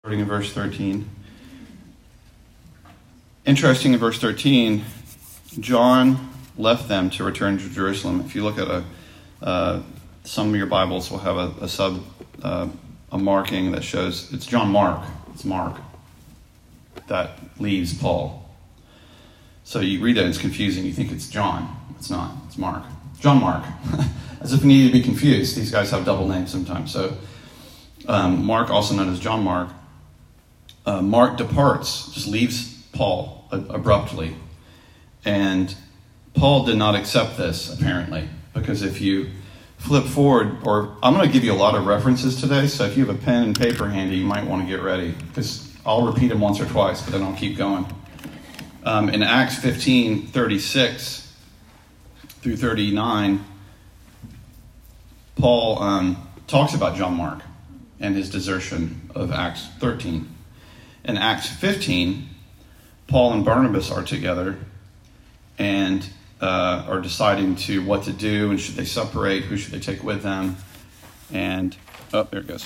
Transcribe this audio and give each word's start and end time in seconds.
starting 0.00 0.20
in 0.20 0.26
verse 0.26 0.50
13. 0.54 1.06
Interesting 3.44 3.92
in 3.92 3.98
verse 3.98 4.18
13, 4.18 4.82
John 5.58 6.32
left 6.56 6.88
them 6.88 7.10
to 7.10 7.22
return 7.22 7.58
to 7.58 7.68
Jerusalem. 7.68 8.22
If 8.22 8.34
you 8.34 8.42
look 8.42 8.56
at 8.56 8.66
a, 8.68 8.82
uh, 9.42 9.82
some 10.24 10.48
of 10.48 10.56
your 10.56 10.68
Bibles 10.68 11.10
will 11.10 11.18
have 11.18 11.36
a, 11.36 11.52
a 11.60 11.68
sub 11.68 12.02
uh, 12.42 12.70
a 13.12 13.18
marking 13.18 13.72
that 13.72 13.84
shows 13.84 14.32
it's 14.32 14.46
John 14.46 14.70
Mark. 14.70 15.06
It's 15.34 15.44
Mark 15.44 15.76
that 17.08 17.38
leaves 17.58 17.92
Paul. 17.92 18.48
So 19.64 19.80
you 19.80 20.00
read 20.00 20.16
that, 20.16 20.24
it's 20.24 20.38
confusing. 20.38 20.86
You 20.86 20.94
think 20.94 21.12
it's 21.12 21.28
John. 21.28 21.76
It's 21.98 22.08
not. 22.08 22.32
It's 22.46 22.56
Mark. 22.56 22.84
John 23.18 23.38
Mark. 23.38 23.66
As 24.40 24.54
if 24.54 24.62
we 24.62 24.68
need 24.68 24.86
to 24.86 24.92
be 24.94 25.02
confused. 25.02 25.58
These 25.58 25.70
guys 25.70 25.90
have 25.90 26.06
double 26.06 26.26
names 26.26 26.50
sometimes. 26.50 26.90
So 26.90 27.18
um, 28.08 28.46
Mark, 28.46 28.70
also 28.70 28.94
known 28.94 29.12
as 29.12 29.20
John 29.20 29.44
Mark, 29.44 29.68
uh, 30.90 31.00
Mark 31.00 31.36
departs, 31.36 32.10
just 32.12 32.26
leaves 32.26 32.82
Paul 32.92 33.46
abruptly. 33.52 34.34
And 35.24 35.74
Paul 36.34 36.64
did 36.64 36.76
not 36.76 36.96
accept 36.96 37.36
this, 37.36 37.72
apparently, 37.72 38.28
because 38.54 38.82
if 38.82 39.00
you 39.00 39.30
flip 39.78 40.04
forward, 40.04 40.56
or 40.66 40.96
I'm 41.02 41.14
going 41.14 41.26
to 41.26 41.32
give 41.32 41.44
you 41.44 41.52
a 41.52 41.54
lot 41.54 41.76
of 41.76 41.86
references 41.86 42.40
today, 42.40 42.66
so 42.66 42.84
if 42.86 42.96
you 42.96 43.06
have 43.06 43.14
a 43.14 43.18
pen 43.18 43.44
and 43.44 43.58
paper 43.58 43.88
handy, 43.88 44.16
you 44.16 44.26
might 44.26 44.44
want 44.44 44.62
to 44.62 44.68
get 44.68 44.82
ready, 44.82 45.14
because 45.28 45.72
I'll 45.86 46.06
repeat 46.06 46.28
them 46.28 46.40
once 46.40 46.60
or 46.60 46.66
twice, 46.66 47.02
but 47.02 47.12
then 47.12 47.22
I'll 47.22 47.36
keep 47.36 47.56
going. 47.56 47.86
Um, 48.82 49.10
in 49.10 49.22
Acts 49.22 49.58
15 49.58 50.28
36 50.28 51.36
through 52.40 52.56
39, 52.56 53.44
Paul 55.36 55.82
um, 55.82 56.28
talks 56.46 56.74
about 56.74 56.96
John 56.96 57.14
Mark 57.14 57.42
and 58.00 58.16
his 58.16 58.28
desertion 58.30 59.10
of 59.14 59.30
Acts 59.30 59.68
13. 59.78 60.28
In 61.04 61.16
Acts 61.16 61.48
15, 61.48 62.28
Paul 63.06 63.32
and 63.32 63.44
Barnabas 63.44 63.90
are 63.90 64.02
together 64.02 64.58
and 65.58 66.08
uh, 66.40 66.84
are 66.88 67.00
deciding 67.00 67.56
to 67.56 67.84
what 67.84 68.04
to 68.04 68.12
do 68.12 68.50
and 68.50 68.60
should 68.60 68.76
they 68.76 68.84
separate, 68.84 69.44
who 69.44 69.56
should 69.56 69.72
they 69.72 69.80
take 69.80 70.02
with 70.02 70.22
them, 70.22 70.56
and 71.32 71.76
oh, 72.12 72.24
there 72.30 72.40
it 72.40 72.46
goes. 72.46 72.64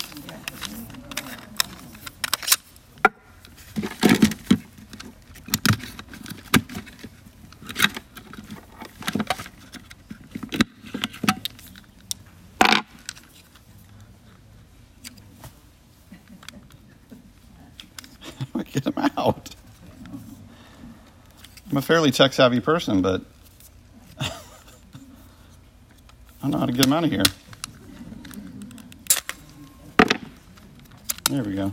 I'm 21.74 21.78
a 21.78 21.82
fairly 21.82 22.12
tech 22.12 22.32
savvy 22.32 22.60
person, 22.60 23.02
but 23.02 23.22
I 24.20 24.30
don't 26.40 26.52
know 26.52 26.58
how 26.58 26.66
to 26.66 26.72
get 26.72 26.84
them 26.84 26.92
out 26.92 27.02
of 27.02 27.10
here. 27.10 27.24
There 31.28 31.42
we 31.42 31.56
go. 31.56 31.72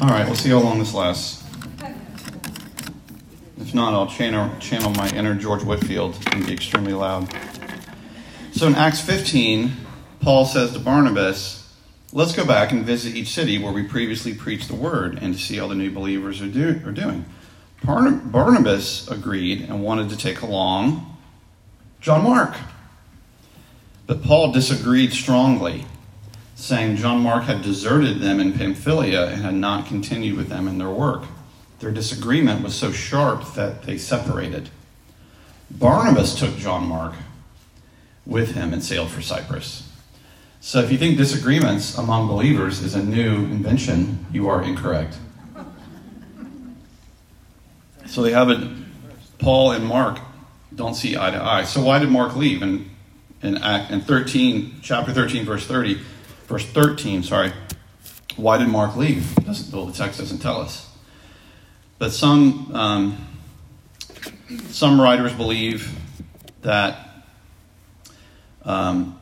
All 0.00 0.08
right, 0.08 0.26
we'll 0.26 0.34
see 0.34 0.48
how 0.48 0.58
long 0.58 0.80
this 0.80 0.92
lasts. 0.92 1.44
If 3.56 3.72
not, 3.72 3.94
I'll 3.94 4.08
channel, 4.08 4.50
channel 4.58 4.90
my 4.90 5.08
inner 5.10 5.36
George 5.36 5.62
Whitefield 5.62 6.18
and 6.32 6.44
be 6.44 6.52
extremely 6.52 6.92
loud. 6.92 7.32
So 8.64 8.68
in 8.68 8.76
Acts 8.76 9.02
15, 9.02 9.72
Paul 10.20 10.46
says 10.46 10.72
to 10.72 10.78
Barnabas, 10.78 11.70
Let's 12.14 12.34
go 12.34 12.46
back 12.46 12.72
and 12.72 12.82
visit 12.82 13.14
each 13.14 13.28
city 13.28 13.58
where 13.58 13.74
we 13.74 13.82
previously 13.82 14.32
preached 14.32 14.68
the 14.68 14.74
word 14.74 15.18
and 15.20 15.34
to 15.34 15.38
see 15.38 15.58
how 15.58 15.66
the 15.66 15.74
new 15.74 15.90
believers 15.90 16.40
are, 16.40 16.48
do, 16.48 16.80
are 16.86 16.90
doing. 16.90 17.26
Barnabas 17.84 19.06
agreed 19.08 19.60
and 19.68 19.84
wanted 19.84 20.08
to 20.08 20.16
take 20.16 20.40
along 20.40 21.14
John 22.00 22.24
Mark. 22.24 22.56
But 24.06 24.22
Paul 24.22 24.50
disagreed 24.50 25.12
strongly, 25.12 25.84
saying 26.54 26.96
John 26.96 27.20
Mark 27.20 27.44
had 27.44 27.60
deserted 27.60 28.20
them 28.20 28.40
in 28.40 28.54
Pamphylia 28.54 29.26
and 29.26 29.42
had 29.42 29.56
not 29.56 29.84
continued 29.84 30.38
with 30.38 30.48
them 30.48 30.66
in 30.68 30.78
their 30.78 30.88
work. 30.88 31.24
Their 31.80 31.90
disagreement 31.90 32.64
was 32.64 32.74
so 32.74 32.92
sharp 32.92 33.44
that 33.56 33.82
they 33.82 33.98
separated. 33.98 34.70
Barnabas 35.70 36.38
took 36.38 36.56
John 36.56 36.86
Mark 36.86 37.12
with 38.26 38.52
him 38.52 38.72
and 38.72 38.82
sailed 38.82 39.10
for 39.10 39.20
Cyprus. 39.20 39.88
So 40.60 40.80
if 40.80 40.90
you 40.90 40.96
think 40.96 41.18
disagreements 41.18 41.98
among 41.98 42.26
believers 42.26 42.82
is 42.82 42.94
a 42.94 43.02
new 43.02 43.36
invention, 43.36 44.24
you 44.32 44.48
are 44.48 44.62
incorrect. 44.62 45.16
So 48.06 48.22
they 48.22 48.32
have 48.32 48.48
it. 48.48 48.66
Paul 49.38 49.72
and 49.72 49.84
Mark 49.84 50.18
don't 50.74 50.94
see 50.94 51.16
eye 51.16 51.30
to 51.30 51.42
eye. 51.42 51.64
So 51.64 51.82
why 51.82 51.98
did 51.98 52.08
Mark 52.08 52.34
leave? 52.36 52.62
And 52.62 52.88
in 53.42 53.58
Act 53.58 53.90
in 53.90 54.00
13, 54.00 54.76
chapter 54.82 55.12
13, 55.12 55.44
verse 55.44 55.66
30, 55.66 56.00
verse 56.46 56.64
13, 56.64 57.22
sorry. 57.22 57.52
Why 58.36 58.56
did 58.56 58.68
Mark 58.68 58.96
leave? 58.96 59.34
Doesn't, 59.44 59.74
well, 59.74 59.86
the 59.86 59.92
text 59.92 60.18
doesn't 60.18 60.38
tell 60.38 60.60
us. 60.60 60.90
But 61.98 62.12
some 62.12 62.74
um, 62.74 63.26
some 64.68 65.00
writers 65.00 65.32
believe 65.32 65.96
that 66.62 67.13
um, 68.64 69.18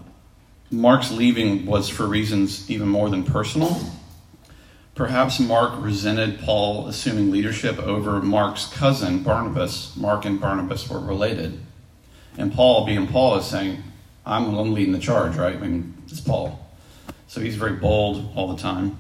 Mark's 0.71 1.11
leaving 1.11 1.67
was 1.67 1.89
for 1.89 2.07
reasons 2.07 2.71
even 2.71 2.89
more 2.89 3.11
than 3.11 3.25
personal. 3.25 3.79
Perhaps 4.95 5.41
Mark 5.41 5.73
resented 5.83 6.41
Paul 6.41 6.87
assuming 6.87 7.31
leadership 7.31 7.79
over 7.79 8.21
Mark's 8.21 8.67
cousin, 8.67 9.23
Barnabas. 9.23 9.97
Mark 9.97 10.25
and 10.25 10.41
Barnabas 10.41 10.89
were 10.89 11.01
related. 11.01 11.61
And 12.39 12.53
Paul, 12.53 12.87
being 12.87 13.07
Paul, 13.07 13.37
is 13.37 13.47
saying, 13.47 13.83
I'm 14.25 14.53
one 14.55 14.73
leading 14.73 14.93
the 14.93 14.99
charge, 14.99 15.37
right? 15.37 15.57
I 15.57 15.59
mean, 15.59 15.95
it's 16.07 16.21
Paul. 16.21 16.59
So 17.27 17.41
he's 17.41 17.57
very 17.57 17.77
bold 17.77 18.33
all 18.35 18.55
the 18.55 18.61
time. 18.61 18.99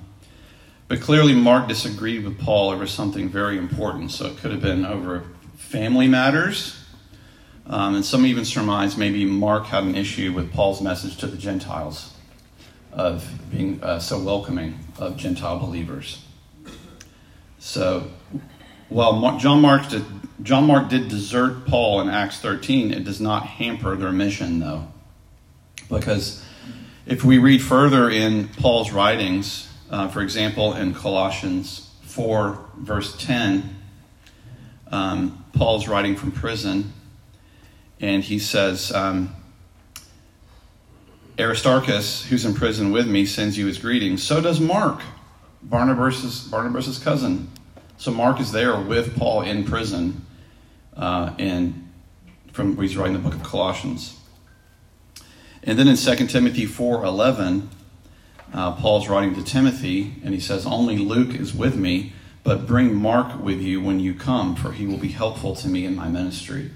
But 0.89 1.01
clearly, 1.01 1.35
Mark 1.35 1.69
disagreed 1.69 2.25
with 2.25 2.39
Paul 2.39 2.71
over 2.71 2.87
something 2.87 3.29
very 3.29 3.57
important. 3.57 4.11
So 4.11 4.27
it 4.27 4.39
could 4.39 4.51
have 4.51 4.61
been 4.61 4.85
over 4.85 5.25
family 5.57 6.09
matters 6.09 6.82
um, 7.73 7.95
and 7.95 8.05
some 8.05 8.27
even 8.27 8.45
surmise 8.45 8.99
maybe 8.99 9.25
Mark 9.25 9.65
had 9.65 9.83
an 9.85 9.95
issue 9.95 10.31
with 10.35 10.53
Paul's 10.53 10.83
message 10.83 11.17
to 11.17 11.27
the 11.27 11.39
Gentiles 11.39 12.13
of 12.93 13.27
being 13.51 13.83
uh, 13.83 13.99
so 13.99 14.19
welcoming 14.23 14.79
of 14.99 15.17
Gentile 15.17 15.59
believers. 15.59 16.23
So, 17.59 18.11
while 18.91 19.15
Mark, 19.15 19.41
John, 19.41 19.63
Mark 19.63 19.89
did, 19.89 20.05
John 20.43 20.67
Mark 20.67 20.91
did 20.91 21.09
desert 21.09 21.67
Paul 21.67 22.03
in 22.03 22.11
Acts 22.11 22.41
13, 22.41 22.93
it 22.93 23.05
does 23.05 23.23
not 23.23 23.47
hamper 23.47 23.97
their 23.97 24.13
mission, 24.13 24.61
though. 24.61 24.89
Because 25.89 26.45
if 27.07 27.25
we 27.25 27.39
read 27.39 27.63
further 27.63 28.11
in 28.11 28.49
Paul's 28.49 28.91
writings, 28.91 29.73
uh, 29.91 30.09
for 30.09 30.21
example, 30.21 30.75
in 30.75 30.93
Colossians 30.93 31.91
4, 32.03 32.67
verse 32.77 33.17
10, 33.17 33.77
um, 34.89 35.43
Paul's 35.55 35.89
writing 35.89 36.17
from 36.17 36.33
prison 36.33 36.93
and 38.03 38.25
he 38.25 38.41
says, 38.41 38.93
um, 38.93 39.35
Aristarchus, 41.39 42.27
who's 42.27 42.45
in 42.45 42.53
prison 42.53 42.91
with 42.91 43.07
me, 43.07 43.25
sends 43.25 43.57
you 43.57 43.67
his 43.67 43.79
greetings. 43.79 44.23
So 44.23 44.41
does 44.41 44.61
Mark, 44.61 45.01
Barnabas's, 45.63 46.41
Barnabas's 46.41 46.99
cousin. 46.99 47.49
So 47.97 48.11
Mark 48.11 48.41
is 48.41 48.51
there 48.51 48.79
with 48.79 49.17
Paul 49.17 49.43
in 49.43 49.65
prison, 49.65 50.27
uh, 50.97 51.33
and 51.39 51.89
from 52.53 52.77
he's 52.77 52.97
writing 52.97 53.15
the 53.15 53.21
book 53.21 53.35
of 53.35 53.45
Colossians. 53.45 54.19
And 55.63 55.79
then 55.79 55.87
in 55.87 55.97
2 55.97 56.27
Timothy 56.27 56.67
4:11, 56.67 57.69
uh, 58.53 58.73
Paul's 58.73 59.09
writing 59.09 59.37
to 59.37 59.45
Timothy, 59.45 60.17
and 60.25 60.35
he 60.35 60.41
says, 60.41 60.67
"Only 60.67 60.99
Luke 60.99 61.37
is 61.37 61.55
with 61.55 61.77
me, 61.77 62.13
but 62.43 62.67
bring 62.67 62.95
Mark 62.95 63.43
with 63.43 63.63
you 63.63 63.81
when 63.81 64.01
you 64.01 64.13
come, 64.13 64.57
for 64.57 64.73
he 64.73 64.87
will 64.87 64.99
be 64.99 65.09
helpful 65.09 65.55
to 65.55 65.69
me 65.69 65.87
in 65.87 65.95
my 65.95 66.09
ministry." 66.09 66.73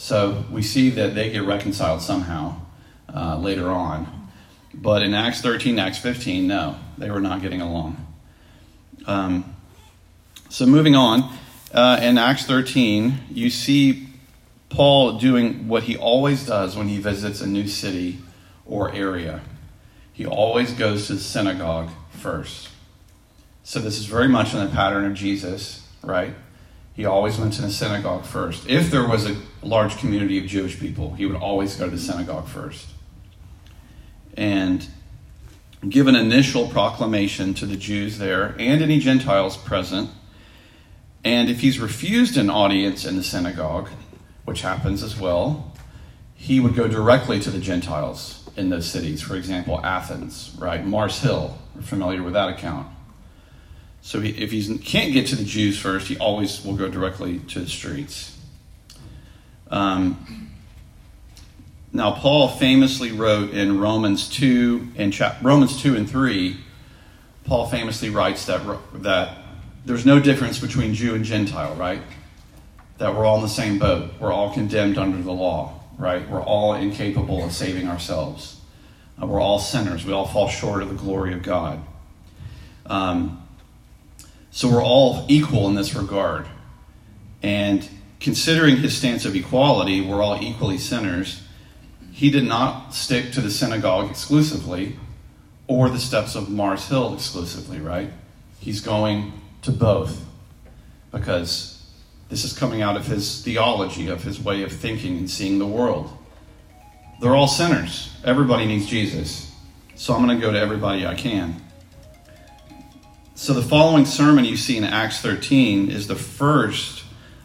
So 0.00 0.46
we 0.50 0.62
see 0.62 0.88
that 0.90 1.14
they 1.14 1.30
get 1.30 1.42
reconciled 1.42 2.00
somehow 2.00 2.62
uh, 3.14 3.36
later 3.36 3.68
on. 3.68 4.30
But 4.72 5.02
in 5.02 5.12
Acts 5.12 5.42
13, 5.42 5.78
Acts 5.78 5.98
15, 5.98 6.46
no, 6.46 6.76
they 6.96 7.10
were 7.10 7.20
not 7.20 7.42
getting 7.42 7.60
along. 7.60 8.06
Um, 9.06 9.54
so 10.48 10.64
moving 10.64 10.96
on, 10.96 11.30
uh, 11.74 12.00
in 12.00 12.16
Acts 12.16 12.46
13, 12.46 13.24
you 13.30 13.50
see 13.50 14.08
Paul 14.70 15.18
doing 15.18 15.68
what 15.68 15.82
he 15.82 15.98
always 15.98 16.46
does 16.46 16.78
when 16.78 16.88
he 16.88 16.96
visits 16.96 17.42
a 17.42 17.46
new 17.46 17.68
city 17.68 18.20
or 18.64 18.90
area. 18.92 19.42
He 20.14 20.24
always 20.24 20.72
goes 20.72 21.08
to 21.08 21.14
the 21.14 21.20
synagogue 21.20 21.90
first. 22.08 22.70
So 23.64 23.80
this 23.80 23.98
is 23.98 24.06
very 24.06 24.28
much 24.28 24.54
in 24.54 24.60
the 24.64 24.70
pattern 24.74 25.04
of 25.04 25.12
Jesus, 25.12 25.86
right? 26.02 26.32
He 26.94 27.04
always 27.04 27.38
went 27.38 27.54
to 27.54 27.62
the 27.62 27.70
synagogue 27.70 28.24
first. 28.24 28.68
If 28.68 28.90
there 28.90 29.06
was 29.06 29.28
a 29.28 29.36
large 29.62 29.96
community 29.98 30.38
of 30.38 30.46
Jewish 30.46 30.78
people, 30.78 31.14
he 31.14 31.26
would 31.26 31.36
always 31.36 31.76
go 31.76 31.86
to 31.86 31.90
the 31.90 31.98
synagogue 31.98 32.46
first. 32.46 32.88
And 34.36 34.86
give 35.88 36.06
an 36.06 36.16
initial 36.16 36.68
proclamation 36.68 37.54
to 37.54 37.66
the 37.66 37.76
Jews 37.76 38.18
there 38.18 38.54
and 38.58 38.82
any 38.82 38.98
Gentiles 38.98 39.56
present. 39.56 40.10
And 41.24 41.48
if 41.48 41.60
he's 41.60 41.78
refused 41.78 42.36
an 42.36 42.50
audience 42.50 43.04
in 43.04 43.16
the 43.16 43.22
synagogue, 43.22 43.88
which 44.44 44.62
happens 44.62 45.02
as 45.02 45.18
well, 45.18 45.72
he 46.34 46.60
would 46.60 46.74
go 46.74 46.88
directly 46.88 47.38
to 47.40 47.50
the 47.50 47.58
Gentiles 47.58 48.48
in 48.56 48.70
those 48.70 48.86
cities. 48.86 49.22
For 49.22 49.36
example, 49.36 49.80
Athens, 49.84 50.54
right? 50.58 50.84
Mars 50.84 51.20
Hill. 51.20 51.56
We're 51.74 51.82
familiar 51.82 52.22
with 52.22 52.32
that 52.34 52.48
account. 52.48 52.88
So 54.02 54.20
he, 54.20 54.30
if 54.30 54.50
he 54.50 54.78
can't 54.78 55.12
get 55.12 55.26
to 55.28 55.36
the 55.36 55.44
Jews 55.44 55.78
first, 55.78 56.08
he 56.08 56.16
always 56.18 56.64
will 56.64 56.74
go 56.74 56.88
directly 56.88 57.38
to 57.38 57.60
the 57.60 57.68
streets. 57.68 58.38
Um, 59.70 60.50
now, 61.92 62.12
Paul 62.12 62.48
famously 62.48 63.12
wrote 63.12 63.50
in 63.50 63.80
Romans 63.80 64.28
2 64.28 64.88
and 64.96 65.12
chap- 65.12 65.38
Romans 65.42 65.80
2 65.80 65.96
and 65.96 66.08
3, 66.08 66.56
Paul 67.44 67.66
famously 67.66 68.10
writes 68.10 68.46
that, 68.46 68.62
that 69.02 69.38
there's 69.84 70.06
no 70.06 70.20
difference 70.20 70.58
between 70.58 70.94
Jew 70.94 71.14
and 71.14 71.24
Gentile, 71.24 71.74
right? 71.74 72.00
That 72.98 73.16
we're 73.16 73.24
all 73.24 73.36
in 73.36 73.42
the 73.42 73.48
same 73.48 73.78
boat. 73.78 74.12
We're 74.20 74.32
all 74.32 74.52
condemned 74.52 74.98
under 74.98 75.20
the 75.20 75.32
law, 75.32 75.80
right? 75.98 76.28
We're 76.28 76.42
all 76.42 76.74
incapable 76.74 77.44
of 77.44 77.52
saving 77.52 77.88
ourselves. 77.88 78.60
Uh, 79.20 79.26
we're 79.26 79.40
all 79.40 79.58
sinners. 79.58 80.04
We 80.04 80.12
all 80.12 80.26
fall 80.26 80.48
short 80.48 80.82
of 80.82 80.90
the 80.90 80.94
glory 80.94 81.32
of 81.32 81.42
God. 81.42 81.80
Um, 82.86 83.39
so 84.50 84.68
we're 84.68 84.82
all 84.82 85.24
equal 85.28 85.68
in 85.68 85.74
this 85.74 85.94
regard. 85.94 86.46
And 87.42 87.88
considering 88.18 88.76
his 88.76 88.96
stance 88.96 89.24
of 89.24 89.34
equality, 89.34 90.00
we're 90.00 90.22
all 90.22 90.42
equally 90.42 90.78
sinners. 90.78 91.42
He 92.12 92.30
did 92.30 92.44
not 92.44 92.94
stick 92.94 93.32
to 93.32 93.40
the 93.40 93.50
synagogue 93.50 94.10
exclusively 94.10 94.96
or 95.66 95.88
the 95.88 95.98
steps 95.98 96.34
of 96.34 96.50
Mars 96.50 96.88
Hill 96.88 97.14
exclusively, 97.14 97.78
right? 97.78 98.10
He's 98.58 98.80
going 98.80 99.32
to 99.62 99.70
both 99.70 100.24
because 101.12 101.86
this 102.28 102.44
is 102.44 102.52
coming 102.52 102.82
out 102.82 102.96
of 102.96 103.06
his 103.06 103.42
theology, 103.42 104.08
of 104.08 104.22
his 104.22 104.40
way 104.40 104.62
of 104.62 104.72
thinking 104.72 105.16
and 105.16 105.30
seeing 105.30 105.58
the 105.58 105.66
world. 105.66 106.10
They're 107.20 107.34
all 107.34 107.48
sinners. 107.48 108.14
Everybody 108.24 108.66
needs 108.66 108.86
Jesus. 108.86 109.52
So 109.94 110.14
I'm 110.14 110.24
going 110.24 110.38
to 110.38 110.44
go 110.44 110.52
to 110.52 110.58
everybody 110.58 111.06
I 111.06 111.14
can. 111.14 111.62
So 113.40 113.54
the 113.54 113.62
following 113.62 114.04
sermon 114.04 114.44
you 114.44 114.58
see 114.58 114.76
in 114.76 114.84
Acts 114.84 115.22
13 115.22 115.90
is 115.90 116.08
the 116.08 116.14
first 116.14 117.04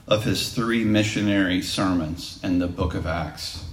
of 0.10 0.26
his 0.26 0.52
three 0.52 0.84
missionary 0.84 1.62
sermons 1.62 2.38
in 2.44 2.60
the 2.60 2.68
book 2.68 2.96
of 2.96 3.08
Acts. 3.08 3.64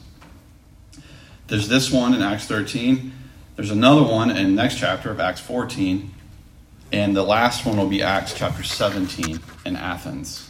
There's 1.48 1.66
this 1.66 1.90
one 1.90 2.14
in 2.14 2.22
Acts 2.22 2.46
13. 2.46 3.12
There's 3.56 3.72
another 3.72 4.04
one 4.04 4.30
in 4.30 4.54
next 4.54 4.78
chapter 4.78 5.10
of 5.10 5.18
Acts 5.18 5.40
14. 5.40 6.14
And 6.92 7.16
the 7.16 7.24
last 7.24 7.66
one 7.66 7.76
will 7.76 7.88
be 7.88 8.04
Acts 8.04 8.32
chapter 8.34 8.62
17 8.62 9.40
in 9.66 9.74
Athens, 9.74 10.48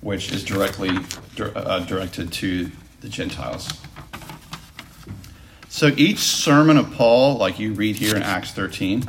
which 0.00 0.32
is 0.32 0.42
directly 0.42 0.96
uh, 1.38 1.80
directed 1.80 2.32
to 2.32 2.70
the 3.02 3.10
Gentiles. 3.10 3.68
So 5.68 5.88
each 5.98 6.20
sermon 6.20 6.78
of 6.78 6.94
Paul, 6.94 7.36
like 7.36 7.58
you 7.58 7.74
read 7.74 7.96
here 7.96 8.16
in 8.16 8.22
Acts 8.22 8.52
13, 8.52 9.04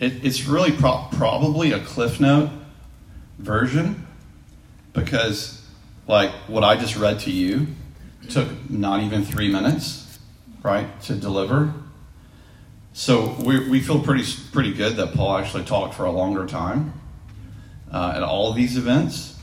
it, 0.00 0.24
it's 0.24 0.46
really 0.46 0.72
pro- 0.72 1.06
probably 1.12 1.72
a 1.72 1.80
Cliff 1.80 2.20
Note 2.20 2.50
version 3.38 4.06
because, 4.92 5.66
like, 6.06 6.30
what 6.46 6.62
I 6.62 6.76
just 6.76 6.96
read 6.96 7.20
to 7.20 7.30
you 7.30 7.66
took 8.28 8.48
not 8.70 9.02
even 9.02 9.24
three 9.24 9.50
minutes, 9.50 10.18
right, 10.62 11.00
to 11.02 11.14
deliver. 11.14 11.72
So 12.92 13.36
we, 13.44 13.68
we 13.68 13.80
feel 13.80 14.00
pretty 14.00 14.24
pretty 14.52 14.72
good 14.72 14.96
that 14.96 15.14
Paul 15.14 15.36
actually 15.36 15.64
talked 15.64 15.94
for 15.94 16.04
a 16.04 16.10
longer 16.10 16.46
time 16.46 16.92
uh, 17.92 18.12
at 18.16 18.22
all 18.22 18.50
of 18.50 18.56
these 18.56 18.76
events. 18.76 19.36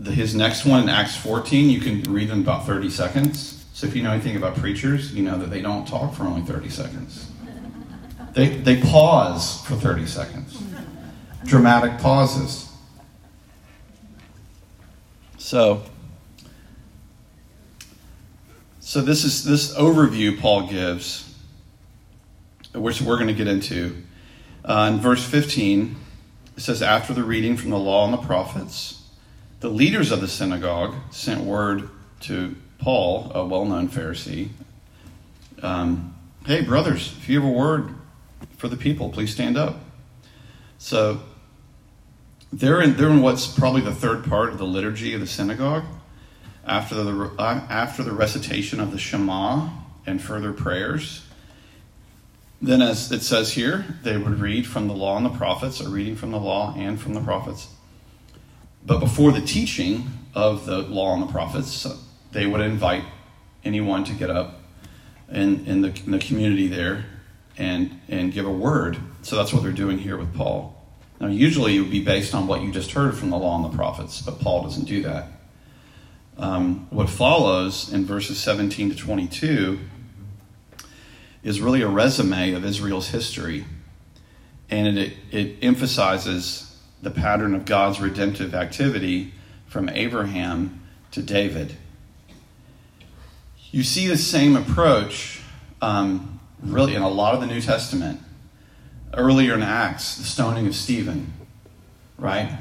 The, 0.00 0.10
his 0.10 0.34
next 0.34 0.64
one 0.64 0.82
in 0.82 0.88
Acts 0.88 1.16
14, 1.16 1.70
you 1.70 1.80
can 1.80 2.02
read 2.12 2.30
in 2.30 2.40
about 2.40 2.66
30 2.66 2.90
seconds. 2.90 3.64
So 3.72 3.86
if 3.86 3.96
you 3.96 4.02
know 4.02 4.12
anything 4.12 4.36
about 4.36 4.56
preachers, 4.56 5.12
you 5.14 5.22
know 5.22 5.38
that 5.38 5.50
they 5.50 5.60
don't 5.60 5.86
talk 5.86 6.14
for 6.14 6.24
only 6.24 6.42
30 6.42 6.68
seconds. 6.68 7.30
They, 8.34 8.48
they 8.48 8.80
pause 8.80 9.64
for 9.64 9.76
30 9.76 10.06
seconds. 10.06 10.60
Dramatic 11.44 11.98
pauses. 11.98 12.72
So, 15.38 15.82
so 18.80 19.00
this 19.00 19.24
is 19.24 19.44
this 19.44 19.74
overview 19.74 20.38
Paul 20.38 20.68
gives, 20.68 21.38
which 22.74 23.00
we're 23.00 23.16
going 23.16 23.28
to 23.28 23.34
get 23.34 23.46
into. 23.46 24.02
Uh, 24.64 24.90
in 24.92 25.00
verse 25.00 25.24
15, 25.24 25.94
it 26.56 26.60
says, 26.60 26.82
After 26.82 27.12
the 27.12 27.22
reading 27.22 27.56
from 27.56 27.70
the 27.70 27.78
law 27.78 28.04
and 28.04 28.14
the 28.14 28.26
prophets, 28.26 29.02
the 29.60 29.68
leaders 29.68 30.10
of 30.10 30.20
the 30.20 30.28
synagogue 30.28 30.94
sent 31.10 31.44
word 31.44 31.88
to 32.20 32.56
Paul, 32.78 33.30
a 33.34 33.46
well 33.46 33.64
known 33.64 33.88
Pharisee, 33.88 34.48
um, 35.62 36.16
Hey, 36.46 36.62
brothers, 36.62 37.14
if 37.18 37.28
you 37.28 37.40
have 37.40 37.48
a 37.48 37.52
word 37.52 37.94
for 38.56 38.68
the 38.68 38.76
people. 38.76 39.10
Please 39.10 39.32
stand 39.32 39.56
up. 39.56 39.76
So 40.78 41.20
they're 42.52 42.80
in, 42.80 42.96
they're 42.96 43.10
in 43.10 43.20
what's 43.20 43.46
probably 43.46 43.80
the 43.80 43.94
third 43.94 44.24
part 44.24 44.50
of 44.50 44.58
the 44.58 44.66
liturgy 44.66 45.14
of 45.14 45.20
the 45.20 45.26
synagogue. 45.26 45.84
After 46.66 46.94
the, 46.94 47.32
uh, 47.38 47.66
after 47.68 48.02
the 48.02 48.12
recitation 48.12 48.80
of 48.80 48.90
the 48.90 48.98
Shema 48.98 49.68
and 50.06 50.20
further 50.20 50.52
prayers, 50.52 51.26
then 52.62 52.80
as 52.80 53.12
it 53.12 53.22
says 53.22 53.52
here, 53.52 53.84
they 54.02 54.16
would 54.16 54.40
read 54.40 54.66
from 54.66 54.88
the 54.88 54.94
law 54.94 55.16
and 55.16 55.26
the 55.26 55.30
prophets, 55.30 55.80
or 55.80 55.88
reading 55.88 56.16
from 56.16 56.30
the 56.30 56.40
law 56.40 56.74
and 56.76 56.98
from 56.98 57.12
the 57.12 57.20
prophets. 57.20 57.68
But 58.86 59.00
before 59.00 59.32
the 59.32 59.42
teaching 59.42 60.06
of 60.34 60.64
the 60.64 60.78
law 60.78 61.14
and 61.14 61.22
the 61.22 61.32
prophets, 61.32 61.86
they 62.32 62.46
would 62.46 62.60
invite 62.60 63.04
anyone 63.64 64.04
to 64.04 64.12
get 64.14 64.30
up 64.30 64.60
in, 65.30 65.66
in, 65.66 65.82
the, 65.82 65.88
in 66.06 66.12
the 66.12 66.18
community 66.18 66.68
there 66.68 67.04
and 67.56 68.00
and 68.08 68.32
give 68.32 68.46
a 68.46 68.52
word. 68.52 68.98
So 69.22 69.36
that's 69.36 69.52
what 69.52 69.62
they're 69.62 69.72
doing 69.72 69.98
here 69.98 70.16
with 70.16 70.34
Paul. 70.34 70.74
Now, 71.20 71.28
usually 71.28 71.76
it 71.76 71.80
would 71.80 71.90
be 71.90 72.04
based 72.04 72.34
on 72.34 72.46
what 72.46 72.62
you 72.62 72.72
just 72.72 72.90
heard 72.92 73.16
from 73.16 73.30
the 73.30 73.38
law 73.38 73.56
and 73.56 73.72
the 73.72 73.76
prophets, 73.76 74.20
but 74.20 74.40
Paul 74.40 74.62
doesn't 74.62 74.84
do 74.84 75.02
that. 75.02 75.28
Um, 76.36 76.88
what 76.90 77.08
follows 77.08 77.92
in 77.92 78.04
verses 78.04 78.38
17 78.40 78.90
to 78.90 78.96
22 78.96 79.78
is 81.44 81.60
really 81.60 81.82
a 81.82 81.88
resume 81.88 82.52
of 82.52 82.64
Israel's 82.64 83.08
history, 83.08 83.64
and 84.68 84.98
it, 84.98 85.12
it 85.30 85.56
emphasizes 85.62 86.76
the 87.02 87.10
pattern 87.10 87.54
of 87.54 87.64
God's 87.64 88.00
redemptive 88.00 88.54
activity 88.54 89.32
from 89.66 89.88
Abraham 89.90 90.82
to 91.12 91.22
David. 91.22 91.76
You 93.70 93.82
see 93.82 94.08
the 94.08 94.16
same 94.16 94.56
approach 94.56 95.42
um, 95.80 96.40
really 96.64 96.94
in 96.94 97.02
a 97.02 97.08
lot 97.08 97.34
of 97.34 97.40
the 97.40 97.46
New 97.46 97.60
Testament. 97.60 98.20
Earlier 99.12 99.54
in 99.54 99.62
Acts, 99.62 100.16
the 100.16 100.24
stoning 100.24 100.66
of 100.66 100.74
Stephen, 100.74 101.32
right? 102.18 102.58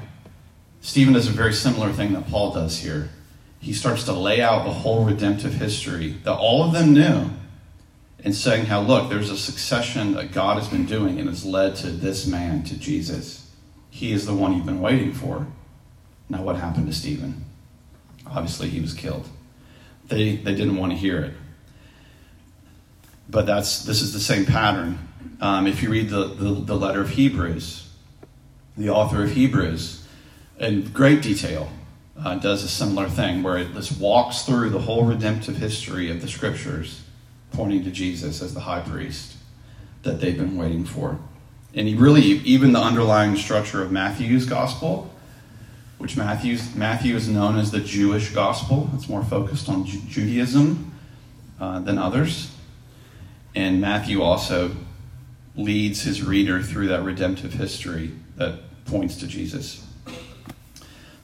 Stephen 0.81 1.13
does 1.13 1.27
a 1.27 1.31
very 1.31 1.53
similar 1.53 1.91
thing 1.91 2.13
that 2.13 2.27
Paul 2.27 2.53
does 2.53 2.79
here. 2.79 3.09
He 3.59 3.73
starts 3.73 4.03
to 4.03 4.13
lay 4.13 4.41
out 4.41 4.65
the 4.65 4.73
whole 4.73 5.05
redemptive 5.05 5.53
history 5.53 6.17
that 6.23 6.33
all 6.33 6.63
of 6.63 6.73
them 6.73 6.93
knew 6.93 7.29
and 8.23 8.35
saying 8.35 8.65
how, 8.65 8.81
look, 8.81 9.09
there's 9.09 9.29
a 9.29 9.37
succession 9.37 10.13
that 10.13 10.31
God 10.31 10.57
has 10.57 10.67
been 10.67 10.85
doing 10.85 11.19
and 11.19 11.29
has 11.29 11.45
led 11.45 11.75
to 11.77 11.87
this 11.87 12.27
man, 12.27 12.63
to 12.65 12.77
Jesus. 12.77 13.49
He 13.89 14.11
is 14.11 14.25
the 14.25 14.33
one 14.33 14.53
you've 14.53 14.65
been 14.65 14.81
waiting 14.81 15.13
for. 15.13 15.47
Now, 16.29 16.43
what 16.43 16.57
happened 16.57 16.87
to 16.87 16.93
Stephen? 16.93 17.45
Obviously, 18.27 18.69
he 18.69 18.79
was 18.79 18.93
killed. 18.93 19.27
They, 20.07 20.35
they 20.35 20.53
didn't 20.53 20.77
want 20.77 20.91
to 20.91 20.97
hear 20.97 21.21
it 21.21 21.33
but 23.33 23.47
that's 23.47 23.83
this 23.83 24.01
is 24.01 24.13
the 24.13 24.19
same 24.19 24.45
pattern. 24.45 24.99
Um, 25.41 25.67
if 25.67 25.83
you 25.83 25.89
read 25.89 26.09
the, 26.09 26.27
the, 26.27 26.53
the 26.53 26.75
letter 26.75 27.01
of 27.01 27.09
Hebrews, 27.09 27.89
the 28.77 28.89
author 28.89 29.23
of 29.23 29.31
Hebrews, 29.31 30.07
in 30.59 30.83
great 30.93 31.21
detail, 31.21 31.69
uh, 32.17 32.35
does 32.35 32.63
a 32.63 32.69
similar 32.69 33.09
thing 33.09 33.43
where 33.43 33.57
it 33.57 33.73
just 33.73 33.99
walks 33.99 34.43
through 34.43 34.69
the 34.69 34.79
whole 34.79 35.03
redemptive 35.03 35.57
history 35.57 36.09
of 36.11 36.21
the 36.21 36.27
scriptures, 36.27 37.01
pointing 37.51 37.83
to 37.83 37.91
Jesus 37.91 38.41
as 38.41 38.53
the 38.53 38.61
high 38.61 38.81
priest 38.81 39.35
that 40.03 40.21
they've 40.21 40.37
been 40.37 40.55
waiting 40.55 40.85
for. 40.85 41.17
And 41.73 41.87
he 41.87 41.95
really, 41.95 42.21
even 42.21 42.71
the 42.71 42.79
underlying 42.79 43.35
structure 43.35 43.81
of 43.81 43.91
Matthew's 43.91 44.45
gospel, 44.45 45.11
which 45.97 46.15
Matthew's, 46.15 46.75
Matthew 46.75 47.15
is 47.15 47.27
known 47.27 47.57
as 47.57 47.71
the 47.71 47.79
Jewish 47.79 48.29
gospel, 48.29 48.89
it's 48.93 49.09
more 49.09 49.23
focused 49.23 49.69
on 49.69 49.85
Ju- 49.85 50.01
Judaism 50.07 50.93
uh, 51.59 51.79
than 51.79 51.97
others. 51.97 52.52
And 53.55 53.79
Matthew 53.79 54.21
also 54.21 54.75
leads 55.55 56.01
his 56.01 56.23
reader 56.23 56.61
through 56.61 56.87
that 56.87 57.03
redemptive 57.03 57.53
history 57.53 58.11
that 58.37 58.59
points 58.85 59.17
to 59.17 59.27
Jesus. 59.27 59.85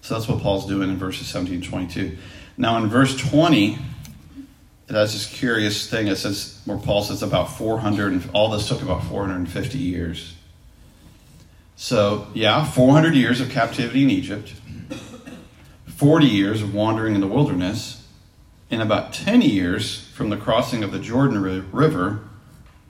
So 0.02 0.16
that's 0.16 0.28
what 0.28 0.42
Paul's 0.42 0.68
doing 0.68 0.90
in 0.90 0.98
verses 0.98 1.28
17 1.28 1.56
and 1.56 1.64
22. 1.64 2.18
Now, 2.58 2.78
in 2.78 2.88
verse 2.88 3.16
20, 3.16 3.78
it 4.90 4.96
has 4.96 5.14
this 5.14 5.26
curious 5.26 5.90
thing. 5.90 6.08
It 6.08 6.18
says, 6.18 6.62
where 6.66 6.78
Paul 6.78 7.04
says 7.04 7.22
about 7.22 7.56
400, 7.58 8.12
and 8.12 8.30
all 8.34 8.50
this 8.50 8.68
took 8.68 8.82
about 8.82 9.04
450 9.04 9.78
years. 9.78 10.36
So, 11.76 12.28
yeah, 12.34 12.66
400 12.66 13.16
years 13.16 13.40
of 13.40 13.50
captivity 13.50 14.04
in 14.04 14.10
Egypt, 14.10 14.54
40 15.86 16.26
years 16.26 16.62
of 16.62 16.74
wandering 16.74 17.16
in 17.16 17.22
the 17.22 17.28
wilderness, 17.28 17.99
and 18.72 18.82
about 18.82 19.14
10 19.14 19.42
years 19.42 20.08
from 20.10 20.30
the 20.30 20.38
crossing 20.38 20.84
of 20.84 20.92
the 20.92 21.00
Jordan 21.00 21.42
River 21.72 22.22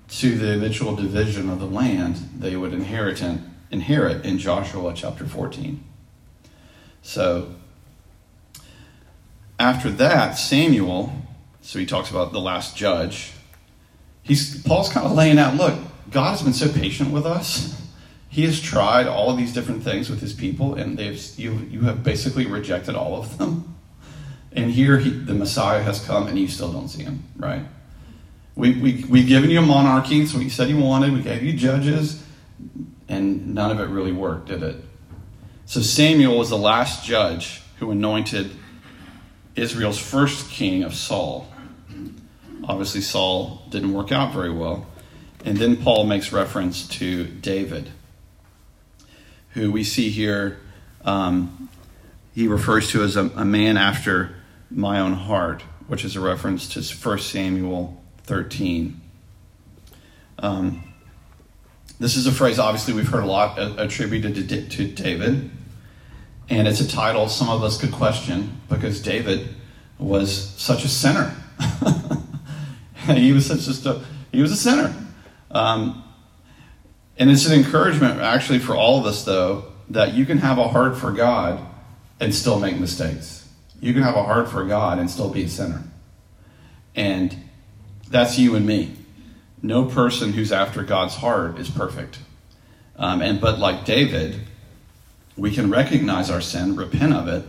to 0.10 0.38
the 0.38 0.54
eventual 0.54 0.96
division 0.96 1.50
of 1.50 1.60
the 1.60 1.66
land 1.66 2.16
they 2.38 2.56
would 2.56 2.74
inherit 2.74 3.22
in, 3.22 3.54
inherit 3.72 4.26
in 4.26 4.38
Joshua 4.38 4.94
chapter 4.94 5.26
14. 5.26 5.84
So, 7.02 7.56
after 9.60 9.90
that, 9.92 10.34
Samuel, 10.34 11.14
so 11.62 11.80
he 11.80 11.86
talks 11.86 12.10
about 12.10 12.32
the 12.32 12.42
last 12.42 12.76
judge, 12.76 13.32
he's, 14.24 14.62
Paul's 14.64 14.90
kind 14.90 15.06
of 15.06 15.14
laying 15.14 15.38
out 15.38 15.56
look, 15.56 15.80
God 16.10 16.32
has 16.32 16.42
been 16.42 16.54
so 16.54 16.72
patient 16.72 17.12
with 17.12 17.26
us. 17.26 17.80
He 18.30 18.44
has 18.46 18.62
tried 18.62 19.08
all 19.08 19.30
of 19.32 19.38
these 19.38 19.54
different 19.54 19.84
things 19.84 20.10
with 20.10 20.22
his 20.22 20.34
people, 20.34 20.76
and 20.76 20.98
they've, 20.98 21.20
you, 21.38 21.68
you 21.70 21.82
have 21.82 22.04
basically 22.04 22.46
rejected 22.46 22.96
all 22.96 23.16
of 23.16 23.38
them. 23.38 23.69
And 24.52 24.72
here 24.72 24.98
he, 24.98 25.10
the 25.10 25.34
Messiah 25.34 25.82
has 25.84 26.04
come, 26.04 26.28
and 26.28 26.38
you 26.38 26.48
still 26.48 26.72
don't 26.72 26.88
see 26.88 27.04
him, 27.04 27.24
right? 27.38 27.64
We, 28.56 28.80
we, 28.80 29.06
we've 29.08 29.28
given 29.28 29.50
you 29.50 29.60
a 29.60 29.64
monarchy, 29.64 30.26
so 30.26 30.40
you 30.40 30.50
said 30.50 30.70
you 30.70 30.78
wanted. 30.78 31.14
We 31.14 31.22
gave 31.22 31.44
you 31.44 31.54
judges, 31.54 32.24
and 33.08 33.54
none 33.54 33.72
of 33.72 33.80
it 33.80 33.90
really 33.90 34.12
worked, 34.12 34.48
did 34.48 34.64
it? 34.64 34.78
So 35.66 35.82
Samuel 35.82 36.38
was 36.38 36.50
the 36.50 36.58
last 36.58 37.06
judge 37.06 37.62
who 37.78 37.92
anointed 37.92 38.52
Israel's 39.56 40.00
first 40.00 40.50
king 40.50 40.84
of 40.84 40.96
Saul. 40.96 41.48
Obviously, 42.68 43.02
Saul 43.02 43.62
didn't 43.70 43.94
work 43.94 44.12
out 44.12 44.34
very 44.34 44.52
well. 44.52 44.88
And 45.46 45.58
then 45.58 45.78
Paul 45.78 46.06
makes 46.06 46.34
reference 46.34 46.88
to 46.90 47.26
David, 47.26 47.90
who 49.52 49.72
we 49.72 49.84
see 49.84 50.10
here, 50.10 50.60
um, 51.06 51.70
he 52.36 52.48
refers 52.48 52.90
to 52.92 53.04
as 53.04 53.16
a, 53.16 53.26
a 53.36 53.46
man 53.46 53.78
after 53.78 54.36
my 54.72 55.00
own 55.00 55.14
heart, 55.14 55.64
which 55.88 56.06
is 56.06 56.16
a 56.16 56.20
reference 56.20 56.68
to 56.70 56.82
1 56.82 57.20
Samuel 57.20 58.02
13. 58.24 59.00
Um, 60.40 60.94
this 62.00 62.16
is 62.16 62.28
a 62.28 62.32
phrase, 62.32 62.60
obviously, 62.60 62.94
we've 62.94 63.10
heard 63.10 63.24
a 63.24 63.28
lot 63.28 63.60
attributed 63.80 64.36
to, 64.36 64.70
to 64.70 64.88
David. 64.88 65.52
And 66.50 66.68
it's 66.68 66.80
a 66.80 66.88
title 66.88 67.28
some 67.28 67.50
of 67.50 67.64
us 67.64 67.80
could 67.80 67.92
question 67.92 68.60
because 68.70 69.02
David 69.02 69.50
was 69.98 70.50
such 70.58 70.84
a 70.86 70.88
sinner. 70.88 71.36
he 73.14 73.34
was 73.34 73.46
such 73.46 73.62
just 73.62 73.86
a 73.86 74.02
he 74.32 74.42
was 74.42 74.52
a 74.52 74.56
sinner. 74.56 74.94
Um, 75.52 76.04
and 77.18 77.30
it's 77.30 77.46
an 77.46 77.54
encouragement 77.54 78.20
actually 78.22 78.60
for 78.60 78.76
all 78.76 79.00
of 79.00 79.06
us 79.06 79.26
though 79.26 79.66
that 79.90 80.14
you 80.14 80.26
can 80.26 80.38
have 80.40 80.58
a 80.58 80.68
heart 80.68 80.98
for 80.98 81.12
God 81.12 81.60
and 82.20 82.34
still 82.34 82.60
make 82.60 82.80
mistakes. 82.80 83.39
You 83.80 83.94
can 83.94 84.04
have 84.04 84.16
a 84.16 84.24
heart 84.24 84.50
for 84.50 84.66
God 84.66 85.00
and 85.00 85.10
still 85.10 85.30
be 85.30 85.44
a 85.44 85.50
sinner. 85.50 85.84
And 86.96 87.36
that's 88.10 88.38
you 88.38 88.56
and 88.56 88.66
me. 88.66 88.96
No 89.62 89.86
person 89.86 90.34
who's 90.34 90.52
after 90.52 90.84
God's 90.84 91.16
heart 91.16 91.60
is 91.60 91.70
perfect. 91.70 92.20
Um, 92.96 93.22
and 93.22 93.40
but 93.40 93.60
like 93.60 93.86
David, 93.86 94.42
we 95.38 95.52
can 95.52 95.70
recognize 95.70 96.30
our 96.30 96.42
sin, 96.42 96.76
repent 96.76 97.14
of 97.14 97.28
it, 97.28 97.46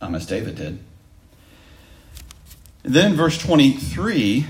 um, 0.00 0.14
as 0.14 0.26
David 0.26 0.56
did. 0.56 0.78
Then 2.82 3.14
verse 3.14 3.36
23, 3.36 4.46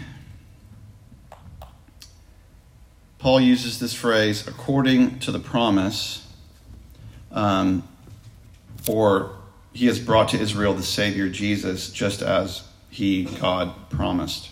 Paul 3.19 3.41
uses 3.41 3.81
this 3.81 3.93
phrase, 3.93 4.47
according 4.47 5.19
to 5.21 5.33
the 5.33 5.41
promise, 5.41 6.27
um, 7.33 7.83
or 8.89 9.33
he 9.73 9.87
has 9.87 9.99
brought 9.99 10.29
to 10.31 10.39
Israel 10.39 10.75
the 10.75 10.83
Savior 10.83 11.29
Jesus, 11.29 11.91
just 11.91 12.23
as 12.23 12.65
he, 12.91 13.25
God, 13.25 13.73
promised. 13.89 14.51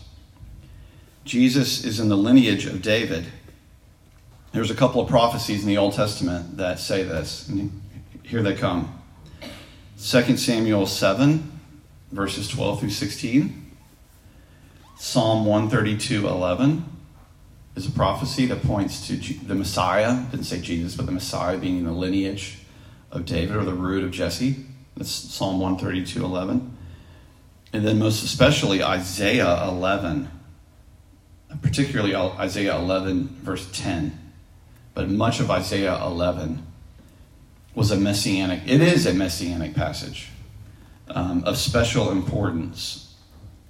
Jesus 1.25 1.85
is 1.85 2.01
in 2.01 2.09
the 2.09 2.17
lineage 2.17 2.67
of 2.67 2.81
David. 2.81 3.27
There's 4.53 4.71
a 4.71 4.75
couple 4.75 5.01
of 5.01 5.09
prophecies 5.09 5.63
in 5.63 5.69
the 5.69 5.77
Old 5.77 5.95
Testament 5.95 6.57
that 6.57 6.79
say 6.79 7.03
this. 7.03 7.51
Here 8.23 8.43
they 8.43 8.55
come. 8.55 9.01
2 10.01 10.37
Samuel 10.37 10.87
7, 10.87 11.61
verses 12.13 12.49
12 12.49 12.81
through 12.81 12.91
16. 12.91 13.73
Psalm 14.97 15.45
132, 15.45 16.27
11 16.27 16.85
is 17.77 17.87
a 17.87 17.91
prophecy 17.91 18.47
that 18.47 18.63
points 18.63 19.07
to 19.07 19.17
the 19.17 19.55
Messiah. 19.55 20.25
Didn't 20.31 20.47
say 20.47 20.61
Jesus, 20.61 20.97
but 20.97 21.07
the 21.07 21.13
Messiah 21.13 21.59
being 21.59 21.79
in 21.79 21.85
the 21.85 21.93
lineage 21.93 22.59
of 23.11 23.25
David 23.25 23.57
or 23.57 23.65
the 23.65 23.75
root 23.75 24.03
of 24.03 24.11
Jesse. 24.11 24.57
That's 24.99 25.11
Psalm 25.11 25.61
132, 25.61 26.25
11. 26.25 26.77
And 27.73 27.87
then, 27.87 27.99
most 28.01 28.25
especially, 28.25 28.83
Isaiah 28.83 29.65
11, 29.69 30.29
particularly 31.63 32.17
Isaiah 32.17 32.77
11, 32.77 33.29
verse 33.43 33.69
10. 33.73 34.19
But 34.95 35.09
much 35.09 35.39
of 35.39 35.51
Isaiah 35.51 36.03
11 36.05 36.67
was 37.77 37.93
a 37.93 37.97
messianic, 37.97 38.63
it 38.67 38.81
is 38.81 39.07
a 39.07 39.15
messianic 39.15 39.75
passage 39.75 40.31
um, 41.07 41.45
of 41.45 41.57
special 41.57 42.11
importance 42.11 43.15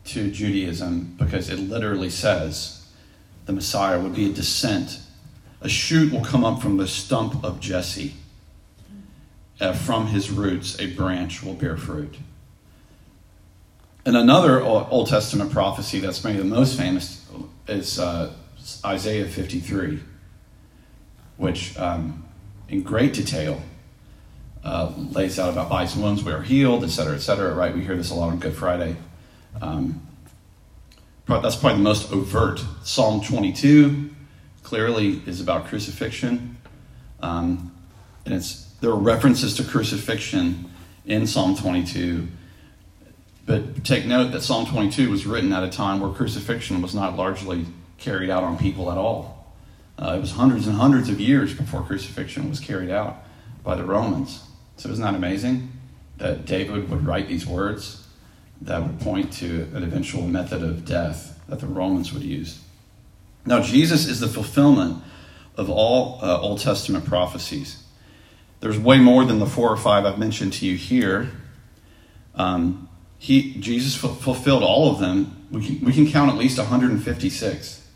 to 0.06 0.30
Judaism 0.30 1.14
because 1.18 1.50
it 1.50 1.58
literally 1.58 2.08
says 2.08 2.86
the 3.44 3.52
Messiah 3.52 4.00
would 4.00 4.14
be 4.14 4.30
a 4.30 4.32
descent. 4.32 5.00
A 5.60 5.68
shoot 5.68 6.10
will 6.10 6.24
come 6.24 6.42
up 6.42 6.62
from 6.62 6.78
the 6.78 6.88
stump 6.88 7.44
of 7.44 7.60
Jesse. 7.60 8.14
Uh, 9.60 9.72
from 9.72 10.06
his 10.06 10.30
roots, 10.30 10.78
a 10.78 10.86
branch 10.94 11.42
will 11.42 11.54
bear 11.54 11.76
fruit. 11.76 12.16
And 14.06 14.16
another 14.16 14.62
Old 14.62 15.08
Testament 15.08 15.50
prophecy 15.50 15.98
that's 15.98 16.22
maybe 16.24 16.38
the 16.38 16.44
most 16.44 16.78
famous 16.78 17.26
is 17.66 17.98
uh, 17.98 18.32
Isaiah 18.84 19.26
53, 19.26 20.00
which, 21.36 21.76
um, 21.76 22.24
in 22.68 22.82
great 22.82 23.12
detail, 23.12 23.60
uh, 24.64 24.92
lays 25.10 25.38
out 25.38 25.50
about 25.50 25.68
bodies 25.68 25.94
and 25.94 26.04
wounds 26.04 26.22
we 26.22 26.32
are 26.32 26.42
healed, 26.42 26.84
et 26.84 26.88
cetera, 26.88 27.14
et 27.14 27.20
cetera, 27.20 27.54
right? 27.54 27.74
We 27.74 27.82
hear 27.84 27.96
this 27.96 28.10
a 28.10 28.14
lot 28.14 28.30
on 28.30 28.38
Good 28.38 28.54
Friday. 28.54 28.96
Um, 29.60 30.06
that's 31.26 31.56
probably 31.56 31.78
the 31.78 31.84
most 31.84 32.12
overt. 32.12 32.64
Psalm 32.84 33.22
22 33.22 34.10
clearly 34.62 35.22
is 35.26 35.40
about 35.40 35.66
crucifixion. 35.66 36.56
Um, 37.20 37.74
and 38.24 38.34
it's, 38.34 38.67
there 38.80 38.90
are 38.90 38.96
references 38.96 39.54
to 39.54 39.64
crucifixion 39.64 40.70
in 41.04 41.26
Psalm 41.26 41.56
22. 41.56 42.28
But 43.46 43.84
take 43.84 44.04
note 44.04 44.32
that 44.32 44.42
Psalm 44.42 44.66
22 44.66 45.10
was 45.10 45.26
written 45.26 45.52
at 45.52 45.64
a 45.64 45.70
time 45.70 46.00
where 46.00 46.10
crucifixion 46.12 46.82
was 46.82 46.94
not 46.94 47.16
largely 47.16 47.66
carried 47.96 48.30
out 48.30 48.44
on 48.44 48.58
people 48.58 48.92
at 48.92 48.98
all. 48.98 49.54
Uh, 49.98 50.14
it 50.16 50.20
was 50.20 50.32
hundreds 50.32 50.66
and 50.66 50.76
hundreds 50.76 51.08
of 51.08 51.18
years 51.18 51.54
before 51.54 51.82
crucifixion 51.82 52.48
was 52.48 52.60
carried 52.60 52.90
out 52.90 53.24
by 53.64 53.74
the 53.74 53.84
Romans. 53.84 54.44
So 54.76 54.90
isn't 54.90 55.02
that 55.02 55.14
amazing 55.14 55.72
that 56.18 56.44
David 56.44 56.88
would 56.88 57.04
write 57.04 57.26
these 57.26 57.46
words 57.46 58.06
that 58.60 58.82
would 58.82 59.00
point 59.00 59.32
to 59.34 59.62
an 59.74 59.82
eventual 59.82 60.22
method 60.22 60.62
of 60.62 60.84
death 60.84 61.40
that 61.48 61.58
the 61.58 61.66
Romans 61.66 62.12
would 62.12 62.22
use? 62.22 62.60
Now, 63.44 63.60
Jesus 63.60 64.06
is 64.06 64.20
the 64.20 64.28
fulfillment 64.28 65.02
of 65.56 65.68
all 65.70 66.20
uh, 66.22 66.40
Old 66.40 66.60
Testament 66.60 67.06
prophecies. 67.06 67.82
There's 68.60 68.78
way 68.78 68.98
more 68.98 69.24
than 69.24 69.38
the 69.38 69.46
four 69.46 69.70
or 69.70 69.76
five 69.76 70.04
I've 70.04 70.18
mentioned 70.18 70.52
to 70.54 70.66
you 70.66 70.76
here. 70.76 71.30
Um, 72.34 72.88
he, 73.18 73.54
Jesus 73.54 73.94
fulfilled 73.94 74.62
all 74.62 74.90
of 74.90 75.00
them. 75.00 75.46
We 75.50 75.64
can, 75.64 75.84
we 75.84 75.92
can 75.92 76.06
count 76.06 76.30
at 76.30 76.36
least 76.36 76.58
156 76.58 77.86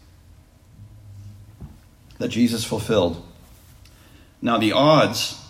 that 2.18 2.28
Jesus 2.28 2.64
fulfilled. 2.64 3.22
Now, 4.40 4.58
the 4.58 4.72
odds 4.72 5.40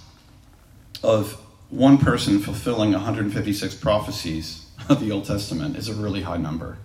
of 1.02 1.38
one 1.71 1.99
person 1.99 2.38
fulfilling 2.38 2.92
156 2.92 3.75
prophecies 3.76 4.66
of 4.88 5.00
the 5.00 5.11
Old 5.11 5.25
Testament 5.25 5.76
is 5.76 5.88
a 5.88 5.95
really 5.95 6.23
high 6.23 6.37
number. 6.37 6.78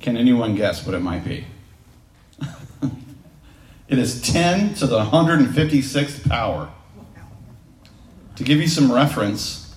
Can 0.00 0.16
anyone 0.16 0.54
guess 0.54 0.84
what 0.84 0.94
it 0.94 1.00
might 1.00 1.24
be? 1.24 1.44
it 3.88 3.98
is 3.98 4.20
10 4.22 4.74
to 4.74 4.86
the 4.86 5.04
156th 5.04 6.28
power. 6.28 6.70
To 8.38 8.44
give 8.44 8.60
you 8.60 8.68
some 8.68 8.90
reference, 8.90 9.74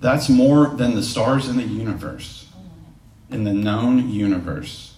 that's 0.00 0.28
more 0.28 0.68
than 0.68 0.94
the 0.94 1.02
stars 1.02 1.48
in 1.48 1.56
the 1.56 1.62
universe, 1.62 2.48
in 3.30 3.44
the 3.44 3.52
known 3.52 4.08
universe. 4.08 4.96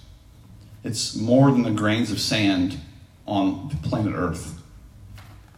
It's 0.83 1.17
more 1.17 1.51
than 1.51 1.63
the 1.63 1.71
grains 1.71 2.11
of 2.11 2.21
sand 2.21 2.79
on 3.27 3.69
the 3.69 3.89
planet 3.89 4.15
Earth. 4.15 4.63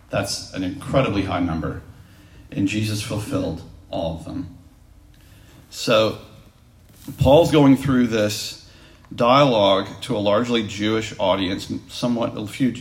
That's 0.09 0.52
an 0.54 0.62
incredibly 0.62 1.23
high 1.23 1.40
number 1.40 1.83
and 2.50 2.68
Jesus 2.68 3.02
fulfilled 3.02 3.62
all 3.90 4.16
of 4.16 4.25
them. 4.25 4.56
So, 5.71 6.18
Paul's 7.18 7.52
going 7.52 7.76
through 7.76 8.09
this 8.09 8.68
dialogue 9.14 9.88
to 10.02 10.16
a 10.16 10.18
largely 10.18 10.66
Jewish 10.66 11.14
audience, 11.18 11.73
somewhat 11.88 12.37
a 12.37 12.47
few 12.47 12.75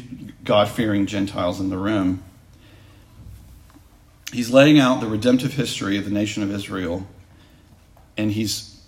God 0.44 0.70
fearing 0.70 1.06
Gentiles 1.06 1.60
in 1.60 1.70
the 1.70 1.78
room. 1.78 2.24
He's 4.32 4.50
laying 4.50 4.80
out 4.80 5.00
the 5.00 5.08
redemptive 5.08 5.54
history 5.54 5.98
of 5.98 6.06
the 6.06 6.12
nation 6.12 6.44
of 6.44 6.52
Israel, 6.52 7.08
and 8.18 8.32
he's 8.32 8.82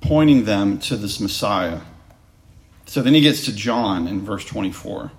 pointing 0.00 0.44
them 0.44 0.78
to 0.78 0.96
this 0.96 1.20
Messiah. 1.20 1.80
So 2.86 3.02
then 3.02 3.14
he 3.14 3.20
gets 3.20 3.44
to 3.46 3.54
John 3.54 4.06
in 4.06 4.20
verse 4.20 4.44
24, 4.44 5.12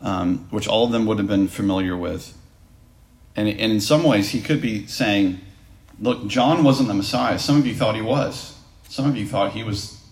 um, 0.00 0.48
which 0.50 0.66
all 0.66 0.86
of 0.86 0.92
them 0.92 1.06
would 1.06 1.18
have 1.18 1.28
been 1.28 1.48
familiar 1.48 1.96
with. 1.96 2.36
And, 3.36 3.48
and 3.48 3.72
in 3.72 3.80
some 3.80 4.02
ways, 4.02 4.30
he 4.30 4.40
could 4.40 4.60
be 4.60 4.86
saying, 4.86 5.40
Look, 6.00 6.26
John 6.26 6.64
wasn't 6.64 6.88
the 6.88 6.94
Messiah. 6.94 7.38
Some 7.38 7.58
of 7.58 7.66
you 7.66 7.74
thought 7.74 7.94
he 7.94 8.00
was. 8.00 8.58
Some 8.88 9.06
of 9.06 9.16
you 9.16 9.26
thought 9.26 9.52
he 9.52 9.62
was, 9.62 10.02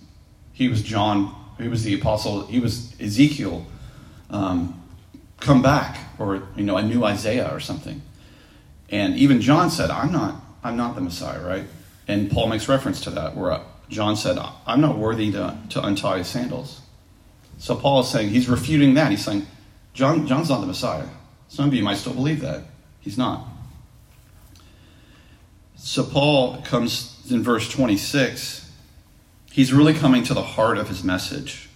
he 0.53 0.69
was 0.69 0.83
John, 0.83 1.35
he 1.59 1.67
was 1.67 1.83
the 1.83 1.95
apostle, 1.95 2.47
he 2.47 2.61
was 2.61 2.95
Ezekiel. 3.01 3.67
Um, 4.31 4.78
come 5.41 5.63
back, 5.63 5.99
or 6.19 6.43
you 6.57 6.65
know, 6.65 6.77
a 6.77 6.83
new 6.83 7.05
Isaiah 7.05 7.53
or 7.53 7.61
something. 7.61 8.03
And 8.91 9.17
even 9.17 9.41
John 9.41 9.71
said, 9.71 9.91
I'm 9.91 10.13
not, 10.13 10.41
I'm 10.63 10.77
not 10.77 10.95
the 10.95 11.01
Messiah, 11.01 11.45
right? 11.45 11.65
And 12.07 12.31
Paul 12.31 12.49
makes 12.49 12.69
reference 12.69 13.01
to 13.03 13.11
that, 13.11 13.37
where 13.37 13.53
uh, 13.53 13.63
John 13.91 14.17
said, 14.17 14.39
I'm 14.67 14.81
not 14.81 14.97
worthy 14.97 15.31
to, 15.33 15.57
to 15.71 15.85
untie 15.85 16.19
his 16.19 16.29
sandals. 16.29 16.81
So 17.59 17.75
Paul 17.75 18.01
is 18.01 18.09
saying, 18.09 18.31
he's 18.31 18.49
refuting 18.49 18.95
that. 18.95 19.11
He's 19.11 19.25
saying, 19.25 19.47
John, 19.93 20.27
John's 20.27 20.49
not 20.49 20.61
the 20.61 20.67
Messiah. 20.67 21.07
Some 21.49 21.67
of 21.67 21.75
you 21.75 21.83
might 21.83 21.97
still 21.97 22.15
believe 22.15 22.41
that. 22.41 22.65
He's 23.01 23.19
not. 23.19 23.47
So 25.77 26.05
Paul 26.05 26.63
comes 26.63 27.27
in 27.31 27.43
verse 27.43 27.69
26. 27.69 28.71
He's 29.51 29.73
really 29.73 29.95
coming 29.95 30.23
to 30.25 30.35
the 30.35 30.43
heart 30.43 30.79
of 30.79 30.89
his 30.89 31.03
message. 31.03 31.68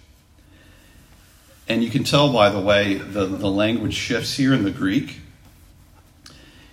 And 1.67 1.83
you 1.83 1.89
can 1.89 2.03
tell 2.03 2.31
by 2.31 2.49
the 2.49 2.59
way 2.59 2.95
the, 2.95 3.25
the 3.25 3.49
language 3.49 3.93
shifts 3.93 4.35
here 4.35 4.53
in 4.53 4.63
the 4.63 4.71
Greek. 4.71 5.21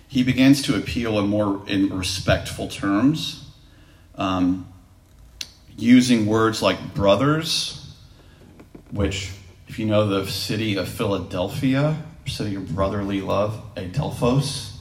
He 0.07 0.23
begins 0.23 0.61
to 0.63 0.75
appeal 0.75 1.17
in 1.19 1.27
more 1.27 1.63
in 1.67 1.97
respectful 1.97 2.67
terms, 2.67 3.49
um, 4.15 4.67
using 5.77 6.25
words 6.25 6.61
like 6.61 6.93
brothers, 6.93 7.95
which, 8.91 9.31
if 9.69 9.79
you 9.79 9.85
know 9.85 10.05
the 10.05 10.29
city 10.29 10.75
of 10.75 10.89
Philadelphia, 10.89 12.03
city 12.25 12.55
of 12.55 12.75
brotherly 12.75 13.21
love, 13.21 13.63
Adelphos, 13.75 14.77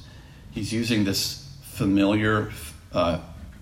he's 0.51 0.73
using 0.73 1.05
this 1.05 1.49
familiar 1.63 2.51
uh, 2.93 3.21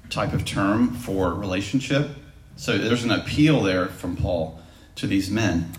type 0.09 0.33
of 0.33 0.47
term 0.47 0.95
for 0.95 1.35
relationship. 1.35 2.09
So 2.57 2.79
there's 2.79 3.05
an 3.05 3.11
appeal 3.11 3.63
there 3.63 3.87
from 3.87 4.17
Paul 4.17 4.59
to 4.97 5.07
these 5.07 5.31
men. 5.31 5.73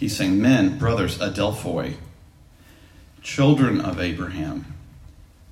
He's 0.00 0.16
saying, 0.16 0.40
Men, 0.40 0.78
brothers, 0.78 1.18
Adelphoi, 1.18 1.96
children 3.20 3.82
of 3.82 4.00
Abraham, 4.00 4.64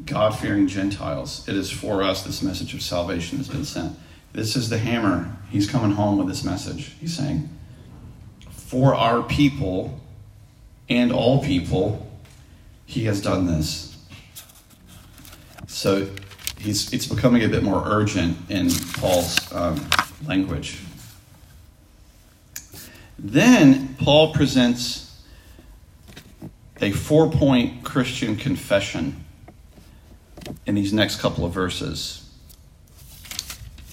God 0.06 0.30
fearing 0.38 0.66
Gentiles, 0.66 1.46
it 1.46 1.54
is 1.54 1.70
for 1.70 2.02
us 2.02 2.24
this 2.24 2.40
message 2.40 2.72
of 2.72 2.80
salvation 2.80 3.36
has 3.36 3.48
been 3.48 3.66
sent. 3.66 3.98
This 4.32 4.56
is 4.56 4.70
the 4.70 4.78
hammer. 4.78 5.36
He's 5.50 5.68
coming 5.68 5.90
home 5.90 6.16
with 6.16 6.28
this 6.28 6.44
message. 6.44 6.94
He's 6.98 7.14
saying, 7.14 7.50
For 8.50 8.94
our 8.94 9.22
people 9.22 10.00
and 10.88 11.12
all 11.12 11.44
people, 11.44 12.10
he 12.86 13.04
has 13.04 13.20
done 13.20 13.44
this. 13.44 13.98
So 15.66 16.08
he's, 16.58 16.90
it's 16.94 17.06
becoming 17.06 17.44
a 17.44 17.48
bit 17.50 17.62
more 17.62 17.82
urgent 17.84 18.38
in 18.48 18.70
Paul's 18.94 19.52
um, 19.52 19.86
language. 20.26 20.80
Then 23.18 23.96
Paul 23.96 24.32
presents 24.32 25.22
a 26.80 26.92
four 26.92 27.30
point 27.30 27.82
Christian 27.82 28.36
confession 28.36 29.24
in 30.66 30.76
these 30.76 30.92
next 30.92 31.20
couple 31.20 31.44
of 31.44 31.52
verses, 31.52 32.30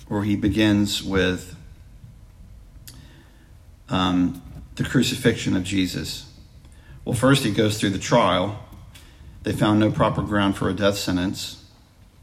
where 0.07 0.23
he 0.23 0.35
begins 0.35 1.01
with 1.01 1.55
um, 3.89 4.41
the 4.75 4.83
crucifixion 4.83 5.55
of 5.55 5.63
Jesus. 5.63 6.31
Well, 7.03 7.15
first 7.15 7.43
he 7.43 7.51
goes 7.51 7.79
through 7.79 7.91
the 7.91 7.99
trial. 7.99 8.59
They 9.43 9.53
found 9.53 9.79
no 9.79 9.91
proper 9.91 10.21
ground 10.21 10.55
for 10.55 10.69
a 10.69 10.73
death 10.73 10.97
sentence. 10.97 11.63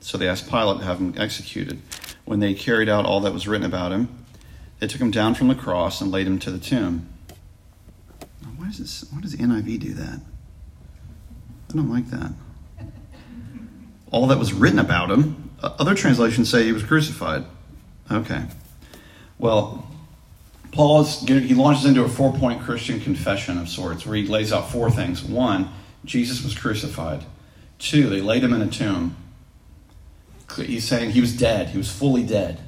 So 0.01 0.19
they 0.19 0.29
asked 0.29 0.49
Pilate 0.49 0.81
to 0.81 0.85
have 0.85 0.99
him 0.99 1.15
executed. 1.17 1.81
When 2.25 2.41
they 2.41 2.55
carried 2.55 2.88
out 2.88 3.07
all 3.07 3.21
that 3.21 3.33
was 3.33 3.47
written 3.47 3.67
about 3.67 3.93
him, 3.93 4.09
they 4.83 4.88
took 4.88 5.01
him 5.01 5.12
down 5.12 5.37
from 5.37 5.47
the 5.47 5.55
cross 5.55 6.01
and 6.01 6.11
laid 6.11 6.27
him 6.27 6.40
to 6.40 6.51
the 6.51 6.59
tomb. 6.59 7.09
Why 8.57 8.66
does, 8.66 8.79
this, 8.79 9.05
why 9.12 9.21
does 9.21 9.31
the 9.31 9.38
NIV 9.38 9.79
do 9.79 9.95
that? 9.95 10.21
I 11.71 11.73
don't 11.73 11.88
like 11.88 12.09
that. 12.11 12.33
All 14.11 14.27
that 14.27 14.40
was 14.40 14.53
written 14.53 14.81
about 14.81 15.12
him. 15.12 15.51
Uh, 15.62 15.75
other 15.79 15.95
translations 15.95 16.51
say 16.51 16.64
he 16.64 16.73
was 16.73 16.83
crucified. 16.83 17.45
Okay. 18.11 18.45
Well, 19.38 19.88
Paul 20.73 21.03
is, 21.03 21.21
he 21.21 21.55
launches 21.55 21.85
into 21.85 22.03
a 22.03 22.09
four 22.09 22.33
point 22.33 22.62
Christian 22.62 22.99
confession 22.99 23.59
of 23.59 23.68
sorts 23.68 24.05
where 24.05 24.16
he 24.16 24.27
lays 24.27 24.53
out 24.53 24.73
four 24.73 24.90
things. 24.90 25.23
One, 25.23 25.71
Jesus 26.05 26.42
was 26.42 26.59
crucified. 26.59 27.25
Two, 27.79 28.09
they 28.09 28.21
laid 28.21 28.42
him 28.42 28.53
in 28.53 28.62
a 28.62 28.66
tomb 28.66 29.14
he's 30.57 30.85
saying 30.85 31.11
he 31.11 31.21
was 31.21 31.37
dead. 31.37 31.71
He 31.71 31.79
was 31.79 31.90
fully 31.90 32.23
dead. 32.23 32.61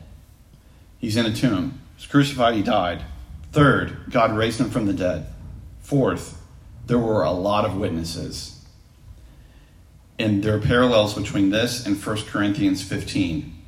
He's 0.99 1.17
in 1.17 1.27
a 1.27 1.35
tomb. 1.35 1.81
Was 1.97 2.07
crucified. 2.07 2.55
He 2.55 2.63
died. 2.63 3.05
Third, 3.53 4.11
God 4.11 4.37
raised 4.37 4.61
him 4.61 4.71
from 4.71 4.87
the 4.87 4.93
dead. 4.93 5.27
Fourth, 5.81 6.43
there 6.87 6.99
were 6.99 7.23
a 7.23 7.31
lot 7.31 7.65
of 7.65 7.77
witnesses. 7.77 8.65
And 10.19 10.43
there 10.43 10.57
are 10.57 10.61
parallels 10.61 11.15
between 11.15 11.51
this 11.51 11.87
and 11.87 12.03
1 12.03 12.17
Corinthians 12.27 12.83
15, 12.83 13.63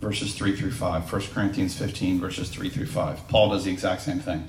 verses 0.00 0.34
3 0.34 0.56
through 0.56 0.72
5. 0.72 1.12
1 1.12 1.22
Corinthians 1.34 1.76
15, 1.76 2.20
verses 2.20 2.48
3 2.50 2.68
through 2.68 2.86
5. 2.86 3.28
Paul 3.28 3.50
does 3.50 3.64
the 3.64 3.70
exact 3.70 4.02
same 4.02 4.20
thing. 4.20 4.48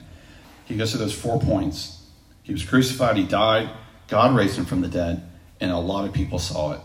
He 0.66 0.78
goes 0.78 0.92
to 0.92 0.98
those 0.98 1.14
four 1.14 1.40
points. 1.40 2.06
He 2.44 2.52
was 2.52 2.64
crucified, 2.64 3.18
he 3.18 3.26
died, 3.26 3.70
God 4.08 4.36
raised 4.36 4.58
him 4.58 4.66
from 4.66 4.82
the 4.82 4.88
dead, 4.88 5.24
and 5.60 5.72
a 5.72 5.78
lot 5.78 6.06
of 6.06 6.14
people 6.14 6.40
saw 6.40 6.74
it. 6.74 6.82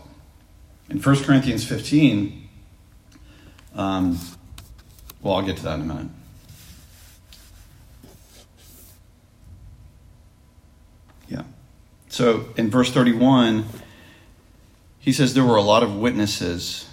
In 0.89 0.99
1 0.99 1.23
Corinthians 1.23 1.65
15, 1.65 2.49
um, 3.75 4.19
well, 5.21 5.35
I'll 5.35 5.41
get 5.41 5.57
to 5.57 5.63
that 5.63 5.75
in 5.75 5.81
a 5.81 5.85
minute. 5.85 6.11
Yeah. 11.27 11.43
So 12.09 12.49
in 12.55 12.69
verse 12.69 12.91
31, 12.91 13.65
he 14.99 15.11
says 15.11 15.33
there 15.33 15.43
were 15.43 15.55
a 15.55 15.61
lot 15.61 15.83
of 15.83 15.95
witnesses 15.95 16.87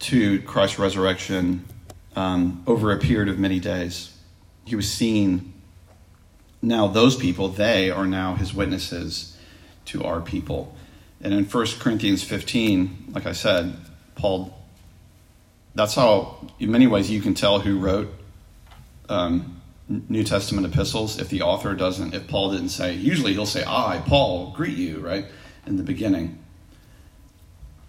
to 0.00 0.40
Christ's 0.42 0.78
resurrection 0.78 1.64
um, 2.16 2.62
over 2.66 2.92
a 2.92 2.98
period 2.98 3.28
of 3.28 3.38
many 3.38 3.58
days. 3.58 4.16
He 4.64 4.76
was 4.76 4.90
seen. 4.90 5.52
Now, 6.62 6.86
those 6.86 7.16
people, 7.16 7.48
they 7.48 7.90
are 7.90 8.06
now 8.06 8.36
his 8.36 8.54
witnesses 8.54 9.36
to 9.86 10.02
our 10.04 10.20
people. 10.20 10.74
And 11.20 11.32
in 11.32 11.44
1 11.44 11.66
Corinthians 11.78 12.22
15, 12.22 13.12
like 13.12 13.26
I 13.26 13.32
said, 13.32 13.76
Paul, 14.14 14.56
that's 15.74 15.94
how, 15.94 16.46
in 16.58 16.70
many 16.70 16.86
ways, 16.86 17.10
you 17.10 17.20
can 17.20 17.34
tell 17.34 17.60
who 17.60 17.78
wrote 17.78 18.12
um, 19.08 19.60
New 19.88 20.24
Testament 20.24 20.66
epistles 20.66 21.18
if 21.18 21.28
the 21.28 21.42
author 21.42 21.74
doesn't, 21.74 22.14
if 22.14 22.26
Paul 22.28 22.52
didn't 22.52 22.70
say, 22.70 22.94
usually 22.94 23.32
he'll 23.32 23.46
say, 23.46 23.64
I, 23.66 24.02
Paul, 24.06 24.52
greet 24.52 24.76
you, 24.76 25.00
right, 25.00 25.26
in 25.66 25.76
the 25.76 25.82
beginning. 25.82 26.38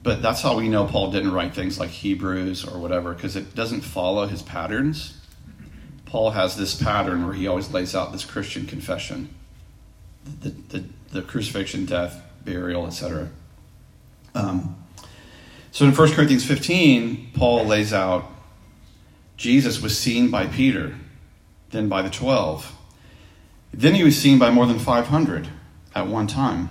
But 0.04 0.21
that's 0.21 0.41
how 0.41 0.58
we 0.58 0.67
know 0.67 0.86
Paul 0.86 1.12
didn't 1.12 1.32
write 1.32 1.56
things 1.56 1.80
like 1.80 1.89
Hebrews 1.89 2.65
or 2.65 2.80
whatever, 2.80 3.13
because 3.13 3.36
it 3.36 3.56
doesn't 3.56 3.82
follow 3.82 4.28
his 4.28 4.41
patterns. 4.41 5.19
Paul 6.06 6.32
has 6.32 6.56
this 6.56 6.76
pattern 6.76 7.26
where 7.26 7.34
he 7.34 7.48
always 7.48 7.71
lays 7.71 7.95
out 7.95 8.12
this 8.12 8.26
Christian 8.26 8.65
confession 8.65 9.30
the, 10.41 10.50
the, 10.50 10.84
the 11.12 11.21
crucifixion, 11.21 11.86
death, 11.86 12.21
burial, 12.43 12.88
etc. 12.88 13.30
Um, 14.34 14.76
so 15.75 15.83
in 15.83 15.93
1 15.93 16.13
Corinthians 16.13 16.45
15, 16.45 17.31
Paul 17.33 17.65
lays 17.65 17.91
out 17.91 18.31
Jesus 19.35 19.81
was 19.81 19.99
seen 19.99 20.31
by 20.31 20.47
Peter, 20.47 20.95
then 21.71 21.89
by 21.89 22.01
the 22.01 22.09
12. 22.09 22.73
Then 23.73 23.93
he 23.93 24.05
was 24.05 24.17
seen 24.17 24.39
by 24.39 24.51
more 24.51 24.67
than 24.67 24.79
500 24.79 25.49
at 25.93 26.07
one 26.07 26.27
time. 26.27 26.69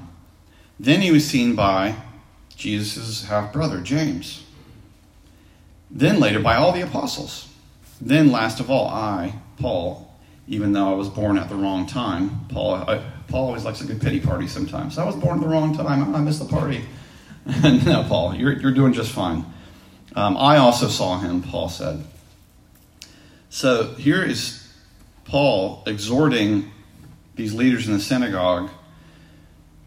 Then 0.80 1.02
he 1.02 1.10
was 1.10 1.26
seen 1.26 1.54
by 1.54 1.96
Jesus' 2.56 3.26
half 3.26 3.52
brother, 3.52 3.82
James. 3.82 4.42
Then 5.90 6.18
later 6.18 6.40
by 6.40 6.56
all 6.56 6.72
the 6.72 6.80
apostles. 6.80 7.50
Then, 8.00 8.32
last 8.32 8.58
of 8.58 8.70
all, 8.70 8.88
I, 8.88 9.34
Paul, 9.58 10.16
even 10.48 10.72
though 10.72 10.90
I 10.90 10.94
was 10.94 11.10
born 11.10 11.36
at 11.36 11.50
the 11.50 11.56
wrong 11.56 11.86
time, 11.86 12.46
Paul, 12.48 12.76
I, 12.76 13.04
Paul 13.28 13.48
always 13.48 13.66
likes 13.66 13.82
a 13.82 13.84
good 13.84 14.00
pity 14.00 14.18
party 14.18 14.48
sometimes. 14.48 14.96
I 14.96 15.04
was 15.04 15.14
born 15.14 15.40
at 15.40 15.42
the 15.42 15.48
wrong 15.50 15.76
time. 15.76 16.14
I 16.14 16.20
missed 16.20 16.38
the 16.38 16.46
party. 16.46 16.86
no, 17.62 18.04
Paul, 18.08 18.34
you're, 18.34 18.52
you're 18.52 18.72
doing 18.72 18.94
just 18.94 19.12
fine. 19.12 19.44
Um, 20.16 20.36
I 20.36 20.56
also 20.56 20.88
saw 20.88 21.18
him, 21.18 21.42
Paul 21.42 21.68
said. 21.68 22.04
So 23.50 23.94
here 23.94 24.22
is 24.22 24.66
Paul 25.24 25.82
exhorting 25.86 26.70
these 27.34 27.52
leaders 27.52 27.86
in 27.86 27.92
the 27.92 28.00
synagogue, 28.00 28.70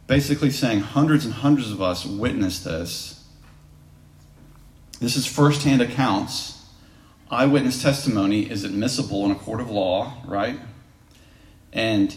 basically 0.06 0.52
saying 0.52 0.82
hundreds 0.82 1.26
and 1.26 1.34
hundreds 1.34 1.72
of 1.72 1.82
us 1.82 2.06
witnessed 2.06 2.64
this. 2.64 3.26
This 5.00 5.16
is 5.16 5.26
firsthand 5.26 5.82
accounts. 5.82 6.66
Eyewitness 7.32 7.82
testimony 7.82 8.50
is 8.50 8.64
admissible 8.64 9.26
in 9.26 9.32
a 9.32 9.36
court 9.36 9.62
of 9.62 9.70
law, 9.70 10.14
right? 10.26 10.60
And 11.74 12.16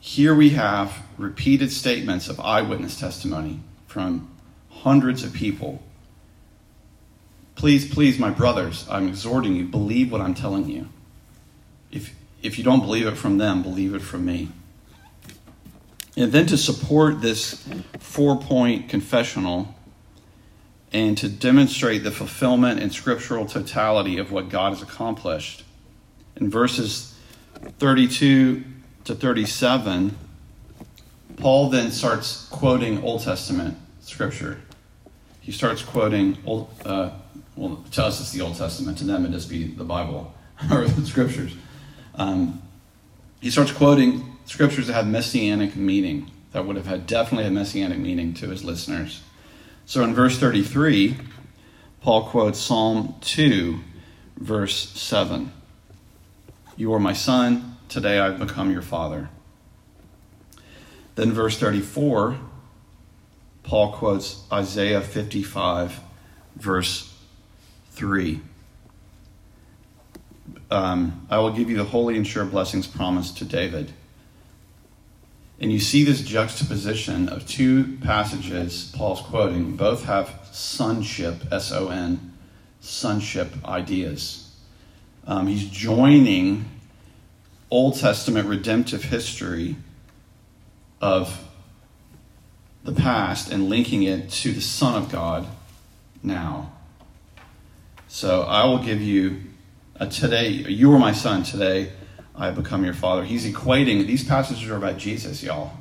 here 0.00 0.34
we 0.34 0.50
have 0.50 1.02
repeated 1.18 1.70
statements 1.70 2.28
of 2.28 2.40
eyewitness 2.40 2.98
testimony 2.98 3.60
from 3.94 4.28
hundreds 4.70 5.22
of 5.22 5.32
people. 5.32 5.80
Please, 7.54 7.88
please, 7.88 8.18
my 8.18 8.28
brothers, 8.28 8.88
I'm 8.90 9.06
exhorting 9.06 9.54
you, 9.54 9.66
believe 9.66 10.10
what 10.10 10.20
I'm 10.20 10.34
telling 10.34 10.68
you. 10.68 10.88
If, 11.92 12.12
if 12.42 12.58
you 12.58 12.64
don't 12.64 12.80
believe 12.80 13.06
it 13.06 13.16
from 13.16 13.38
them, 13.38 13.62
believe 13.62 13.94
it 13.94 14.02
from 14.02 14.24
me. 14.24 14.48
And 16.16 16.32
then 16.32 16.46
to 16.46 16.56
support 16.56 17.22
this 17.22 17.64
four 18.00 18.36
point 18.36 18.88
confessional 18.88 19.72
and 20.92 21.16
to 21.18 21.28
demonstrate 21.28 22.02
the 22.02 22.10
fulfillment 22.10 22.80
and 22.80 22.92
scriptural 22.92 23.46
totality 23.46 24.18
of 24.18 24.32
what 24.32 24.48
God 24.48 24.70
has 24.70 24.82
accomplished, 24.82 25.62
in 26.34 26.50
verses 26.50 27.16
32 27.78 28.64
to 29.04 29.14
37, 29.14 30.16
Paul 31.36 31.70
then 31.70 31.92
starts 31.92 32.48
quoting 32.48 33.00
Old 33.04 33.22
Testament 33.22 33.78
scripture. 34.04 34.60
He 35.40 35.52
starts 35.52 35.82
quoting 35.82 36.38
Old, 36.46 36.70
uh, 36.84 37.10
well, 37.56 37.84
to 37.92 38.04
us 38.04 38.20
it's 38.20 38.32
the 38.32 38.40
Old 38.40 38.56
Testament. 38.56 38.98
To 38.98 39.04
them 39.04 39.26
it 39.26 39.30
just 39.30 39.48
be 39.48 39.66
the 39.66 39.84
Bible 39.84 40.32
or 40.70 40.86
the 40.86 41.06
scriptures. 41.06 41.54
Um, 42.14 42.62
he 43.40 43.50
starts 43.50 43.72
quoting 43.72 44.38
scriptures 44.46 44.86
that 44.86 44.94
have 44.94 45.06
messianic 45.06 45.76
meaning, 45.76 46.30
that 46.52 46.66
would 46.66 46.76
have 46.76 46.86
had 46.86 47.06
definitely 47.06 47.46
a 47.46 47.50
messianic 47.50 47.98
meaning 47.98 48.34
to 48.34 48.48
his 48.48 48.64
listeners. 48.64 49.22
So 49.86 50.02
in 50.02 50.14
verse 50.14 50.38
33, 50.38 51.16
Paul 52.00 52.24
quotes 52.28 52.58
Psalm 52.58 53.16
2, 53.20 53.80
verse 54.36 54.90
7. 54.90 55.52
You 56.76 56.92
are 56.94 57.00
my 57.00 57.12
son, 57.12 57.76
today 57.88 58.18
I've 58.18 58.38
become 58.38 58.70
your 58.70 58.82
father. 58.82 59.28
Then, 61.14 61.32
verse 61.32 61.58
34, 61.58 62.38
Paul 63.64 63.92
quotes 63.92 64.44
Isaiah 64.52 65.00
55, 65.00 65.98
verse 66.56 67.12
3. 67.92 68.40
Um, 70.70 71.26
I 71.30 71.38
will 71.38 71.50
give 71.50 71.70
you 71.70 71.76
the 71.76 71.84
holy 71.84 72.16
and 72.16 72.26
sure 72.26 72.44
blessings 72.44 72.86
promised 72.86 73.38
to 73.38 73.44
David. 73.44 73.92
And 75.60 75.72
you 75.72 75.78
see 75.78 76.04
this 76.04 76.20
juxtaposition 76.20 77.28
of 77.28 77.46
two 77.46 77.96
passages 78.02 78.92
Paul's 78.94 79.20
quoting. 79.20 79.76
Both 79.76 80.04
have 80.04 80.48
sonship, 80.52 81.36
S 81.50 81.72
O 81.72 81.88
N, 81.88 82.32
sonship 82.80 83.52
ideas. 83.64 84.52
Um, 85.26 85.46
he's 85.46 85.68
joining 85.68 86.66
Old 87.70 87.98
Testament 87.98 88.48
redemptive 88.48 89.04
history 89.04 89.76
of 91.00 91.48
the 92.84 92.92
past 92.92 93.50
and 93.50 93.68
linking 93.68 94.02
it 94.02 94.30
to 94.30 94.52
the 94.52 94.60
Son 94.60 95.02
of 95.02 95.10
God 95.10 95.46
now. 96.22 96.70
So 98.08 98.42
I 98.42 98.64
will 98.66 98.78
give 98.78 99.00
you 99.00 99.40
a 99.96 100.06
today, 100.06 100.48
you 100.48 100.92
are 100.92 100.98
my 100.98 101.12
son, 101.12 101.42
today 101.42 101.92
I 102.36 102.50
become 102.50 102.84
your 102.84 102.94
father. 102.94 103.24
He's 103.24 103.46
equating, 103.46 104.06
these 104.06 104.24
passages 104.24 104.68
are 104.68 104.76
about 104.76 104.98
Jesus, 104.98 105.42
y'all. 105.42 105.72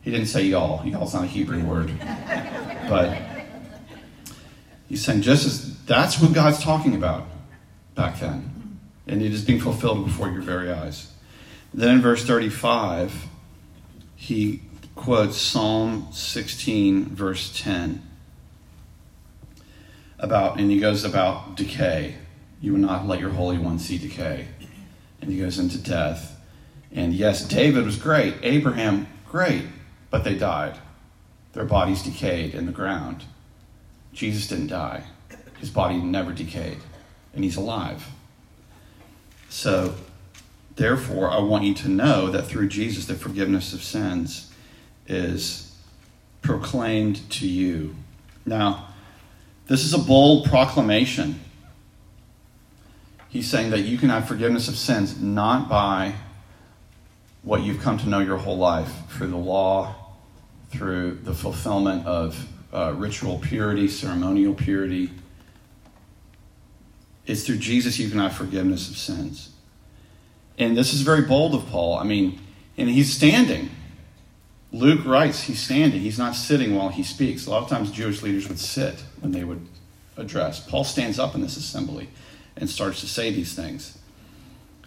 He 0.00 0.10
didn't 0.10 0.26
say 0.26 0.42
y'all, 0.44 0.84
y'all's 0.86 1.14
not 1.14 1.24
a 1.24 1.26
Hebrew 1.26 1.62
word. 1.62 1.92
But 2.88 3.16
he's 4.88 5.04
saying 5.04 5.22
just 5.22 5.46
as 5.46 5.78
that's 5.84 6.20
what 6.20 6.32
God's 6.32 6.62
talking 6.62 6.96
about 6.96 7.28
back 7.94 8.18
then. 8.18 8.78
And 9.06 9.22
it 9.22 9.32
is 9.32 9.44
being 9.44 9.60
fulfilled 9.60 10.04
before 10.04 10.28
your 10.28 10.42
very 10.42 10.70
eyes. 10.70 11.12
Then 11.72 11.94
in 11.94 12.02
verse 12.02 12.24
35, 12.24 13.28
he 14.16 14.62
quotes 14.94 15.36
Psalm 15.36 16.08
16, 16.12 17.06
verse 17.06 17.52
10 17.60 18.02
about, 20.22 20.58
and 20.58 20.70
he 20.70 20.78
goes 20.78 21.04
about 21.04 21.56
decay. 21.56 22.14
You 22.60 22.72
will 22.72 22.80
not 22.80 23.06
let 23.06 23.20
your 23.20 23.30
Holy 23.30 23.58
One 23.58 23.78
see 23.78 23.98
decay. 23.98 24.46
And 25.20 25.30
he 25.30 25.38
goes 25.38 25.58
into 25.58 25.78
death. 25.78 26.40
And 26.92 27.12
yes, 27.12 27.46
David 27.46 27.84
was 27.84 27.96
great. 27.96 28.36
Abraham, 28.42 29.08
great. 29.28 29.64
But 30.10 30.22
they 30.24 30.36
died. 30.36 30.78
Their 31.54 31.64
bodies 31.64 32.02
decayed 32.02 32.54
in 32.54 32.66
the 32.66 32.72
ground. 32.72 33.24
Jesus 34.12 34.46
didn't 34.46 34.68
die. 34.68 35.04
His 35.58 35.70
body 35.70 35.96
never 35.96 36.32
decayed. 36.32 36.78
And 37.34 37.42
he's 37.42 37.56
alive. 37.56 38.06
So, 39.48 39.94
therefore, 40.76 41.30
I 41.30 41.40
want 41.40 41.64
you 41.64 41.74
to 41.74 41.88
know 41.88 42.30
that 42.30 42.46
through 42.46 42.68
Jesus, 42.68 43.06
the 43.06 43.14
forgiveness 43.14 43.72
of 43.72 43.82
sins 43.82 44.51
is 45.12 45.74
proclaimed 46.40 47.28
to 47.30 47.48
you. 47.48 47.94
Now, 48.44 48.88
this 49.66 49.84
is 49.84 49.94
a 49.94 49.98
bold 49.98 50.46
proclamation. 50.46 51.40
He's 53.28 53.48
saying 53.48 53.70
that 53.70 53.80
you 53.80 53.96
can 53.96 54.10
have 54.10 54.28
forgiveness 54.28 54.68
of 54.68 54.76
sins 54.76 55.20
not 55.20 55.68
by 55.68 56.14
what 57.42 57.62
you've 57.62 57.80
come 57.80 57.98
to 57.98 58.08
know 58.08 58.20
your 58.20 58.36
whole 58.38 58.58
life 58.58 58.92
through 59.10 59.28
the 59.28 59.36
law, 59.36 59.94
through 60.70 61.20
the 61.22 61.34
fulfillment 61.34 62.06
of 62.06 62.48
uh, 62.72 62.92
ritual 62.96 63.38
purity, 63.38 63.88
ceremonial 63.88 64.54
purity. 64.54 65.10
It's 67.26 67.44
through 67.44 67.58
Jesus 67.58 67.98
you 67.98 68.10
can 68.10 68.18
have 68.18 68.34
forgiveness 68.34 68.88
of 68.90 68.96
sins. 68.96 69.50
And 70.58 70.76
this 70.76 70.92
is 70.92 71.02
very 71.02 71.22
bold 71.22 71.54
of 71.54 71.66
Paul. 71.68 71.98
I 71.98 72.04
mean, 72.04 72.40
and 72.76 72.88
he's 72.88 73.12
standing. 73.12 73.70
Luke 74.72 75.04
writes 75.04 75.42
he's 75.42 75.60
standing. 75.60 76.00
He's 76.00 76.18
not 76.18 76.34
sitting 76.34 76.74
while 76.74 76.88
he 76.88 77.02
speaks. 77.02 77.46
A 77.46 77.50
lot 77.50 77.62
of 77.62 77.68
times 77.68 77.90
Jewish 77.90 78.22
leaders 78.22 78.48
would 78.48 78.58
sit 78.58 79.04
when 79.20 79.32
they 79.32 79.44
would 79.44 79.66
address. 80.16 80.60
Paul 80.60 80.84
stands 80.84 81.18
up 81.18 81.34
in 81.34 81.42
this 81.42 81.56
assembly 81.56 82.08
and 82.56 82.68
starts 82.68 83.00
to 83.00 83.06
say 83.06 83.30
these 83.30 83.54
things. 83.54 83.98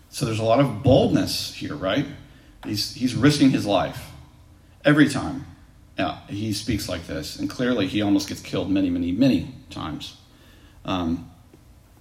So 0.10 0.26
there's 0.26 0.40
a 0.40 0.44
lot 0.44 0.60
of 0.60 0.82
boldness 0.82 1.54
here, 1.54 1.76
right? 1.76 2.06
He's, 2.66 2.96
he's 2.96 3.16
risking 3.16 3.52
his 3.52 3.66
life 3.66 4.12
every 4.84 5.08
time 5.08 5.46
yeah, 5.98 6.20
he 6.28 6.52
speaks 6.54 6.90
like 6.90 7.08
this. 7.08 7.38
And 7.38 7.50
clearly 7.50 7.88
he 7.88 8.02
almost 8.02 8.28
gets 8.28 8.42
killed 8.42 8.70
many, 8.70 8.90
many, 8.90 9.12
many 9.12 9.54
times. 9.70 10.18
Um, 10.84 11.32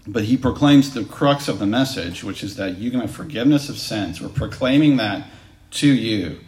but 0.07 0.25
he 0.25 0.37
proclaims 0.37 0.93
the 0.93 1.05
crux 1.05 1.49
of 1.49 1.59
the 1.59 1.67
message, 1.67 2.25
which 2.25 2.43
is 2.43 2.57
that 2.57 2.77
you 2.79 2.91
can 2.91 3.01
have 3.01 3.11
forgiveness 3.11 3.69
of 3.69 3.79
sins. 3.79 4.21
We're 4.21 4.29
proclaiming 4.29 4.97
that 4.99 5.27
to 5.73 5.89
you. 5.89 6.41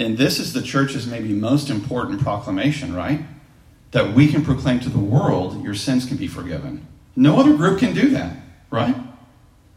And 0.00 0.16
this 0.16 0.38
is 0.38 0.54
the 0.54 0.62
church's 0.62 1.06
maybe 1.06 1.28
most 1.28 1.68
important 1.68 2.22
proclamation, 2.22 2.94
right? 2.94 3.20
That 3.90 4.14
we 4.14 4.28
can 4.28 4.42
proclaim 4.42 4.80
to 4.80 4.88
the 4.88 4.98
world 4.98 5.62
your 5.62 5.74
sins 5.74 6.06
can 6.06 6.16
be 6.16 6.26
forgiven. 6.26 6.86
No 7.14 7.38
other 7.38 7.54
group 7.54 7.80
can 7.80 7.92
do 7.92 8.08
that, 8.10 8.34
right? 8.70 8.96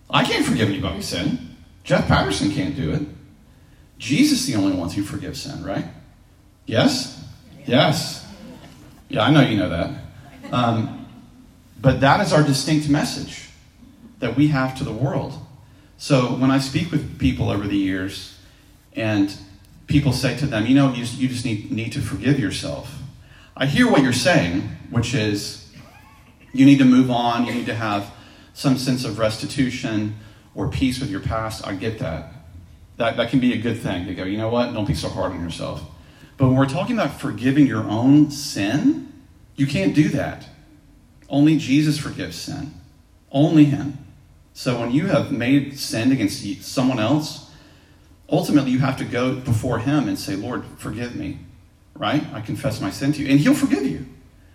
I 0.09 0.23
can't 0.23 0.45
forgive 0.45 0.69
anybody's 0.69 1.07
sin. 1.07 1.57
Jeff 1.83 2.07
Patterson 2.07 2.51
can't 2.51 2.73
do 2.73 2.91
it. 2.91 3.01
Jesus 3.97 4.45
the 4.45 4.55
only 4.55 4.73
one 4.73 4.89
who 4.89 5.03
forgives 5.03 5.41
sin, 5.41 5.61
right? 5.61 5.85
Yes? 6.65 7.21
Yes. 7.65 8.25
Yeah, 9.09 9.23
I 9.23 9.31
know 9.31 9.41
you 9.41 9.57
know 9.57 9.69
that. 9.69 9.91
Um, 10.53 11.05
but 11.81 11.99
that 11.99 12.21
is 12.21 12.31
our 12.31 12.43
distinct 12.43 12.87
message 12.87 13.49
that 14.19 14.37
we 14.37 14.47
have 14.47 14.77
to 14.77 14.85
the 14.85 14.93
world. 14.93 15.33
So 15.97 16.35
when 16.35 16.49
I 16.49 16.59
speak 16.59 16.91
with 16.91 17.19
people 17.19 17.49
over 17.49 17.67
the 17.67 17.75
years 17.75 18.37
and 18.93 19.35
people 19.87 20.13
say 20.13 20.37
to 20.37 20.45
them, 20.45 20.65
you 20.65 20.75
know, 20.75 20.93
you, 20.93 21.03
you 21.03 21.27
just 21.27 21.45
need, 21.45 21.71
need 21.71 21.91
to 21.93 22.01
forgive 22.01 22.39
yourself. 22.39 22.95
I 23.55 23.65
hear 23.65 23.89
what 23.89 24.01
you're 24.01 24.13
saying, 24.13 24.61
which 24.89 25.13
is 25.13 25.71
you 26.53 26.65
need 26.65 26.79
to 26.79 26.85
move 26.85 27.11
on, 27.11 27.45
you 27.45 27.53
need 27.53 27.65
to 27.67 27.75
have 27.75 28.11
some 28.53 28.77
sense 28.77 29.03
of 29.05 29.19
restitution 29.19 30.15
or 30.55 30.69
peace 30.69 30.99
with 30.99 31.09
your 31.09 31.19
past. 31.19 31.65
I 31.67 31.75
get 31.75 31.99
that. 31.99 32.31
That, 32.97 33.17
that 33.17 33.29
can 33.29 33.39
be 33.39 33.53
a 33.53 33.57
good 33.57 33.79
thing 33.79 34.05
to 34.05 34.13
go, 34.13 34.23
you 34.23 34.37
know 34.37 34.49
what? 34.49 34.73
Don't 34.73 34.87
be 34.87 34.93
so 34.93 35.09
hard 35.09 35.31
on 35.31 35.43
yourself. 35.43 35.81
But 36.37 36.47
when 36.47 36.57
we're 36.57 36.65
talking 36.67 36.97
about 36.97 37.19
forgiving 37.19 37.67
your 37.67 37.83
own 37.83 38.29
sin, 38.31 39.11
you 39.55 39.65
can't 39.65 39.95
do 39.95 40.09
that. 40.09 40.47
Only 41.29 41.57
Jesus 41.57 41.97
forgives 41.97 42.35
sin. 42.35 42.73
Only 43.31 43.65
Him. 43.65 43.97
So 44.53 44.79
when 44.79 44.91
you 44.91 45.07
have 45.07 45.31
made 45.31 45.79
sin 45.79 46.11
against 46.11 46.63
someone 46.63 46.99
else, 46.99 47.42
ultimately 48.29 48.71
you 48.71 48.79
have 48.79 48.97
to 48.97 49.05
go 49.05 49.35
before 49.35 49.79
Him 49.79 50.07
and 50.07 50.17
say, 50.17 50.35
Lord, 50.35 50.63
forgive 50.77 51.15
me. 51.15 51.39
right? 51.95 52.25
I 52.33 52.41
confess 52.41 52.81
my 52.81 52.89
sin 52.89 53.13
to 53.13 53.21
you, 53.21 53.29
and 53.29 53.39
he'll 53.39 53.53
forgive 53.53 53.85
you. 53.85 54.05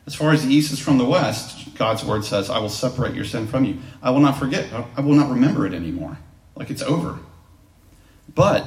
As 0.07 0.15
far 0.15 0.33
as 0.33 0.45
the 0.45 0.53
east 0.53 0.73
is 0.73 0.81
from 0.81 0.99
the 0.99 1.05
west, 1.05 1.75
God's 1.77 2.03
word 2.05 2.25
says, 2.25 2.49
I 2.49 2.59
will 2.59 2.71
separate 2.71 3.15
your 3.15 3.25
sin 3.25 3.47
from 3.47 3.65
you. 3.65 3.79
I 4.03 4.11
will 4.11 4.21
not 4.21 4.39
forget. 4.39 4.73
I 4.97 5.01
will 5.01 5.15
not 5.15 5.31
remember 5.31 5.67
it 5.67 5.75
anymore. 5.75 6.19
Like 6.57 6.71
it's 6.71 6.83
over. 6.83 7.19
But 8.35 8.67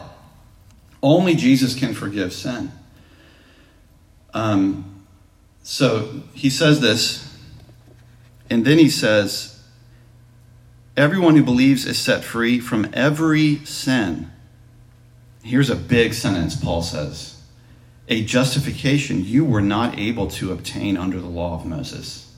only 1.02 1.36
Jesus 1.36 1.74
can 1.74 1.94
forgive 1.94 2.32
sin. 2.32 2.72
Um, 4.34 5.04
so 5.64 6.22
he 6.34 6.50
says 6.50 6.80
this, 6.80 7.36
and 8.50 8.64
then 8.66 8.78
he 8.78 8.90
says, 8.90 9.64
Everyone 10.96 11.36
who 11.36 11.44
believes 11.44 11.86
is 11.86 11.98
set 11.98 12.24
free 12.24 12.60
from 12.60 12.90
every 12.94 13.66
sin. 13.66 14.30
Here's 15.44 15.70
a 15.70 15.76
big 15.76 16.14
sentence, 16.14 16.56
Paul 16.56 16.82
says 16.82 17.42
a 18.08 18.24
justification 18.26 19.24
you 19.24 19.46
were 19.46 19.62
not 19.62 19.98
able 19.98 20.28
to 20.28 20.52
obtain 20.52 20.98
under 20.98 21.20
the 21.20 21.28
law 21.28 21.56
of 21.56 21.66
Moses. 21.66 22.36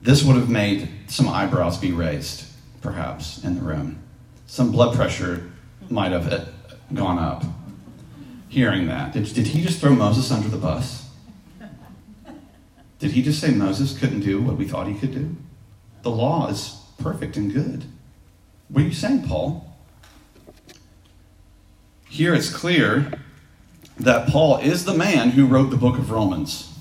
This 0.00 0.22
would 0.22 0.36
have 0.36 0.48
made 0.48 0.88
some 1.08 1.28
eyebrows 1.28 1.76
be 1.76 1.90
raised, 1.90 2.44
perhaps, 2.82 3.42
in 3.42 3.56
the 3.56 3.62
room. 3.62 3.98
Some 4.46 4.70
blood 4.70 4.94
pressure 4.94 5.50
might 5.88 6.12
have 6.12 6.32
uh, 6.32 6.44
gone 6.94 7.18
up 7.18 7.42
hearing 8.48 8.86
that. 8.86 9.12
Did, 9.12 9.32
did 9.34 9.48
he 9.48 9.62
just 9.62 9.80
throw 9.80 9.94
Moses 9.94 10.30
under 10.30 10.48
the 10.48 10.56
bus? 10.56 11.08
Did 12.98 13.12
he 13.12 13.22
just 13.22 13.40
say 13.40 13.50
Moses 13.50 13.98
couldn't 13.98 14.20
do 14.20 14.40
what 14.40 14.56
we 14.56 14.66
thought 14.66 14.86
he 14.86 14.94
could 14.94 15.12
do? 15.12 15.36
The 16.02 16.10
law 16.10 16.48
is 16.48 16.80
perfect 16.98 17.36
and 17.36 17.52
good. 17.52 17.84
What 18.68 18.82
are 18.82 18.86
you 18.86 18.92
saying, 18.92 19.26
Paul? 19.26 19.69
Here 22.10 22.34
it's 22.34 22.50
clear 22.50 23.12
that 24.00 24.28
Paul 24.28 24.58
is 24.58 24.84
the 24.84 24.94
man 24.94 25.30
who 25.30 25.46
wrote 25.46 25.70
the 25.70 25.76
book 25.76 25.96
of 25.96 26.10
Romans. 26.10 26.76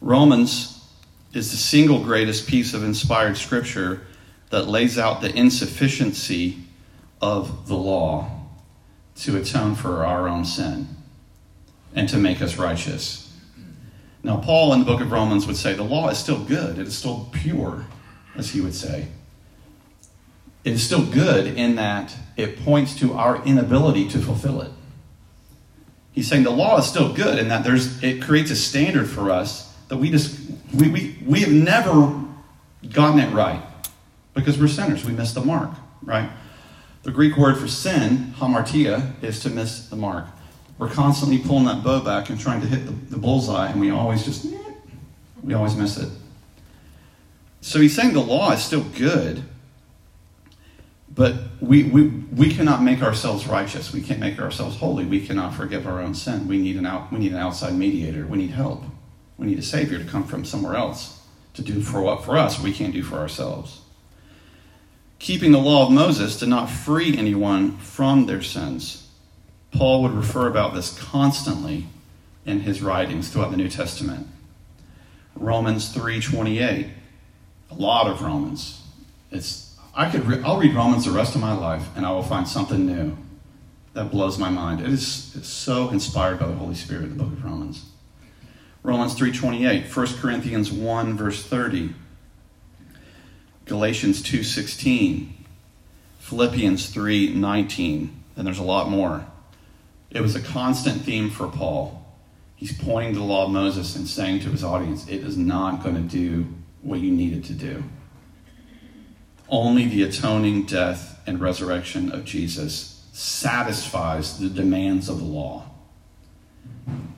Romans 0.00 0.80
is 1.34 1.50
the 1.50 1.56
single 1.56 2.04
greatest 2.04 2.46
piece 2.46 2.72
of 2.72 2.84
inspired 2.84 3.36
scripture 3.36 4.02
that 4.50 4.68
lays 4.68 4.96
out 4.96 5.22
the 5.22 5.36
insufficiency 5.36 6.58
of 7.20 7.66
the 7.66 7.74
law 7.74 8.30
to 9.16 9.36
atone 9.36 9.74
for 9.74 10.06
our 10.06 10.28
own 10.28 10.44
sin 10.44 10.86
and 11.92 12.08
to 12.08 12.16
make 12.16 12.40
us 12.40 12.56
righteous. 12.56 13.36
Now, 14.22 14.36
Paul 14.36 14.72
in 14.72 14.78
the 14.78 14.86
book 14.86 15.00
of 15.00 15.10
Romans 15.10 15.48
would 15.48 15.56
say 15.56 15.74
the 15.74 15.82
law 15.82 16.08
is 16.10 16.18
still 16.18 16.44
good, 16.44 16.78
it 16.78 16.86
is 16.86 16.96
still 16.96 17.28
pure, 17.32 17.86
as 18.36 18.50
he 18.50 18.60
would 18.60 18.74
say. 18.74 19.08
It 20.64 20.72
is 20.72 20.82
still 20.82 21.04
good 21.04 21.46
in 21.46 21.76
that 21.76 22.14
it 22.36 22.64
points 22.64 22.94
to 23.00 23.14
our 23.14 23.44
inability 23.44 24.08
to 24.10 24.18
fulfill 24.18 24.60
it. 24.60 24.70
He's 26.12 26.28
saying 26.28 26.44
the 26.44 26.50
law 26.50 26.78
is 26.78 26.86
still 26.86 27.12
good 27.12 27.38
in 27.38 27.48
that 27.48 27.64
there's 27.64 28.02
it 28.02 28.22
creates 28.22 28.50
a 28.50 28.56
standard 28.56 29.08
for 29.08 29.30
us 29.30 29.74
that 29.88 29.96
we 29.96 30.10
just 30.10 30.38
we, 30.74 30.88
we, 30.88 31.18
we 31.26 31.40
have 31.40 31.52
never 31.52 32.22
gotten 32.90 33.18
it 33.18 33.32
right 33.32 33.62
because 34.34 34.58
we're 34.58 34.68
sinners. 34.68 35.04
We 35.04 35.12
miss 35.12 35.32
the 35.32 35.40
mark, 35.40 35.70
right? 36.02 36.30
The 37.02 37.10
Greek 37.10 37.36
word 37.36 37.58
for 37.58 37.66
sin, 37.66 38.34
hamartia, 38.38 39.22
is 39.22 39.40
to 39.40 39.50
miss 39.50 39.88
the 39.88 39.96
mark. 39.96 40.26
We're 40.78 40.88
constantly 40.88 41.38
pulling 41.38 41.64
that 41.64 41.82
bow 41.82 42.00
back 42.00 42.30
and 42.30 42.38
trying 42.38 42.60
to 42.60 42.66
hit 42.66 42.86
the, 42.86 42.92
the 42.92 43.16
bullseye, 43.16 43.68
and 43.68 43.80
we 43.80 43.90
always 43.90 44.24
just 44.24 44.46
we 45.42 45.54
always 45.54 45.74
miss 45.76 45.96
it. 45.98 46.08
So 47.60 47.80
he's 47.80 47.94
saying 47.94 48.12
the 48.12 48.20
law 48.20 48.52
is 48.52 48.62
still 48.62 48.82
good, 48.82 49.44
but 51.14 51.34
we, 51.60 51.84
we, 51.84 52.08
we 52.08 52.54
cannot 52.54 52.82
make 52.82 53.02
ourselves 53.02 53.46
righteous. 53.46 53.92
We 53.92 54.00
can't 54.00 54.20
make 54.20 54.38
ourselves 54.38 54.76
holy. 54.76 55.04
We 55.04 55.24
cannot 55.24 55.54
forgive 55.54 55.86
our 55.86 56.00
own 56.00 56.14
sin. 56.14 56.48
We 56.48 56.58
need 56.58 56.76
an, 56.76 56.86
out, 56.86 57.12
we 57.12 57.18
need 57.18 57.32
an 57.32 57.38
outside 57.38 57.74
mediator. 57.74 58.26
We 58.26 58.38
need 58.38 58.50
help. 58.50 58.84
We 59.36 59.46
need 59.46 59.58
a 59.58 59.62
Savior 59.62 59.98
to 59.98 60.04
come 60.04 60.24
from 60.24 60.44
somewhere 60.44 60.74
else 60.74 61.20
to 61.54 61.62
do 61.62 61.82
for 61.82 62.00
what 62.00 62.24
for 62.24 62.38
us 62.38 62.58
we 62.58 62.72
can't 62.72 62.94
do 62.94 63.02
for 63.02 63.16
ourselves. 63.16 63.80
Keeping 65.18 65.52
the 65.52 65.58
law 65.58 65.86
of 65.86 65.92
Moses 65.92 66.38
did 66.38 66.48
not 66.48 66.70
free 66.70 67.16
anyone 67.16 67.76
from 67.76 68.26
their 68.26 68.42
sins. 68.42 69.08
Paul 69.70 70.02
would 70.02 70.12
refer 70.12 70.48
about 70.48 70.74
this 70.74 70.98
constantly 70.98 71.86
in 72.44 72.60
his 72.60 72.82
writings 72.82 73.28
throughout 73.28 73.50
the 73.50 73.56
New 73.56 73.68
Testament. 73.68 74.26
Romans 75.36 75.94
3:28, 75.94 76.88
a 77.70 77.74
lot 77.74 78.06
of 78.06 78.22
Romans. 78.22 78.80
It's 79.30 79.71
I 79.94 80.10
could 80.10 80.24
re- 80.24 80.42
I'll 80.42 80.58
read 80.58 80.74
Romans 80.74 81.04
the 81.04 81.10
rest 81.10 81.34
of 81.34 81.40
my 81.40 81.52
life 81.52 81.88
and 81.94 82.06
I 82.06 82.12
will 82.12 82.22
find 82.22 82.48
something 82.48 82.86
new 82.86 83.16
that 83.92 84.10
blows 84.10 84.38
my 84.38 84.48
mind. 84.48 84.80
It 84.80 84.88
is 84.88 85.06
so 85.42 85.90
inspired 85.90 86.38
by 86.38 86.46
the 86.46 86.54
Holy 86.54 86.74
Spirit, 86.74 87.10
the 87.10 87.22
book 87.22 87.32
of 87.32 87.44
Romans. 87.44 87.84
Romans 88.82 89.14
3:28, 89.14 89.94
1 89.94 90.06
Corinthians 90.18 90.72
1 90.72 91.16
verse 91.16 91.44
30, 91.44 91.94
Galatians 93.66 94.22
2:16, 94.22 95.34
Philippians 96.18 96.88
3:19, 96.88 98.10
and 98.36 98.46
there's 98.46 98.58
a 98.58 98.64
lot 98.64 98.90
more. 98.90 99.26
It 100.10 100.22
was 100.22 100.34
a 100.34 100.40
constant 100.40 101.02
theme 101.02 101.30
for 101.30 101.48
Paul. 101.48 102.04
He's 102.56 102.72
pointing 102.72 103.12
to 103.12 103.18
the 103.18 103.24
law 103.24 103.44
of 103.44 103.50
Moses 103.50 103.94
and 103.94 104.08
saying 104.08 104.40
to 104.40 104.50
his 104.50 104.64
audience, 104.64 105.06
it 105.06 105.22
is 105.22 105.36
not 105.36 105.82
going 105.82 105.96
to 105.96 106.02
do 106.02 106.46
what 106.80 107.00
you 107.00 107.10
need 107.10 107.34
it 107.34 107.44
to 107.44 107.52
do. 107.52 107.84
Only 109.52 109.84
the 109.84 110.02
atoning 110.02 110.64
death 110.64 111.20
and 111.26 111.38
resurrection 111.38 112.10
of 112.10 112.24
Jesus 112.24 113.04
satisfies 113.12 114.38
the 114.38 114.48
demands 114.48 115.10
of 115.10 115.18
the 115.18 115.26
law, 115.26 115.66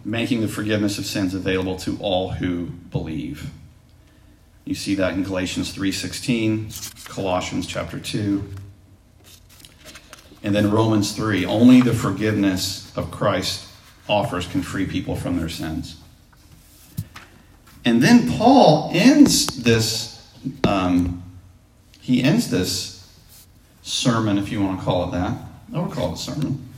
making 0.05 0.41
the 0.41 0.49
forgiveness 0.49 0.99
of 0.99 1.07
sins 1.07 1.33
available 1.33 1.77
to 1.77 1.97
all 2.01 2.33
who 2.33 2.67
believe. 2.91 3.53
You 4.65 4.75
see 4.75 4.97
that 4.97 5.13
in 5.13 5.23
Galatians 5.23 5.73
3:16, 5.73 6.73
Colossians 7.05 7.69
chapter 7.69 8.01
2, 8.01 8.43
and 10.43 10.53
then 10.53 10.73
Romans 10.73 11.13
3. 11.13 11.45
Only 11.45 11.83
the 11.83 11.95
forgiveness 11.95 12.91
of 12.97 13.13
Christ 13.13 13.69
offers 14.09 14.49
can 14.49 14.63
free 14.63 14.87
people 14.87 15.15
from 15.15 15.39
their 15.39 15.49
sins. 15.49 15.99
And 17.85 18.03
then 18.03 18.29
Paul 18.29 18.91
ends 18.93 19.47
this 19.63 20.21
um, 20.65 21.24
he 22.05 22.23
ends 22.23 22.51
this 22.51 23.11
sermon, 23.81 24.37
if 24.37 24.53
you 24.53 24.63
want 24.63 24.79
to 24.79 24.85
call 24.85 25.09
it 25.09 25.13
that. 25.13 25.39
I 25.75 25.81
would 25.81 25.91
call 25.91 26.11
it 26.11 26.17
a 26.17 26.17
sermon. 26.19 26.69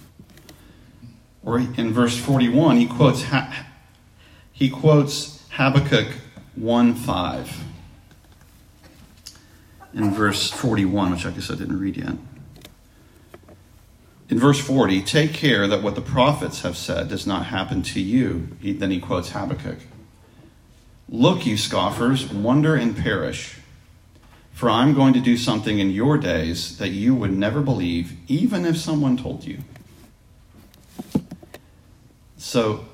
Or 1.43 1.59
in 1.59 1.93
verse 1.93 2.17
41, 2.17 2.77
he 2.77 2.87
quotes, 2.87 3.25
he 4.53 4.71
quotes 4.71 5.45
Habakkuk 5.51 6.07
1 6.55 6.95
5. 6.95 7.65
In 9.95 10.15
verse 10.15 10.53
41, 10.53 11.11
which 11.11 11.27
I 11.27 11.33
guess 11.33 11.51
I 11.51 11.57
didn't 11.57 11.81
read 11.81 11.97
yet. 11.97 12.15
In 14.29 14.39
verse 14.39 14.61
40, 14.61 15.03
take 15.03 15.33
care 15.33 15.67
that 15.67 15.83
what 15.83 15.97
the 15.97 16.01
prophets 16.01 16.61
have 16.61 16.77
said 16.77 17.09
does 17.09 17.27
not 17.27 17.47
happen 17.47 17.83
to 17.83 18.01
you. 18.01 18.57
He, 18.61 18.73
then 18.73 18.93
he 18.93 19.01
quotes 19.01 19.31
Habakkuk. 19.31 19.79
Look, 21.09 21.47
you 21.47 21.57
scoffers, 21.57 22.33
wonder 22.33 22.77
and 22.77 22.97
perish. 22.97 23.59
For 24.57 24.71
I'm 24.71 24.95
going 24.95 25.13
to 25.13 25.21
do 25.21 25.37
something 25.37 25.81
in 25.81 25.91
your 25.91 26.17
days 26.17 26.79
that 26.79 26.89
you 26.89 27.15
would 27.15 27.31
never 27.31 27.61
believe, 27.61 28.17
even 28.27 28.65
if 28.65 28.79
someone 28.79 29.19
told 29.19 29.45
you. 29.45 29.59
So, 32.39 32.87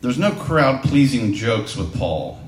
there's 0.00 0.16
no 0.18 0.30
crowd 0.30 0.82
pleasing 0.82 1.34
jokes 1.34 1.76
with 1.76 1.94
Paul, 1.94 2.40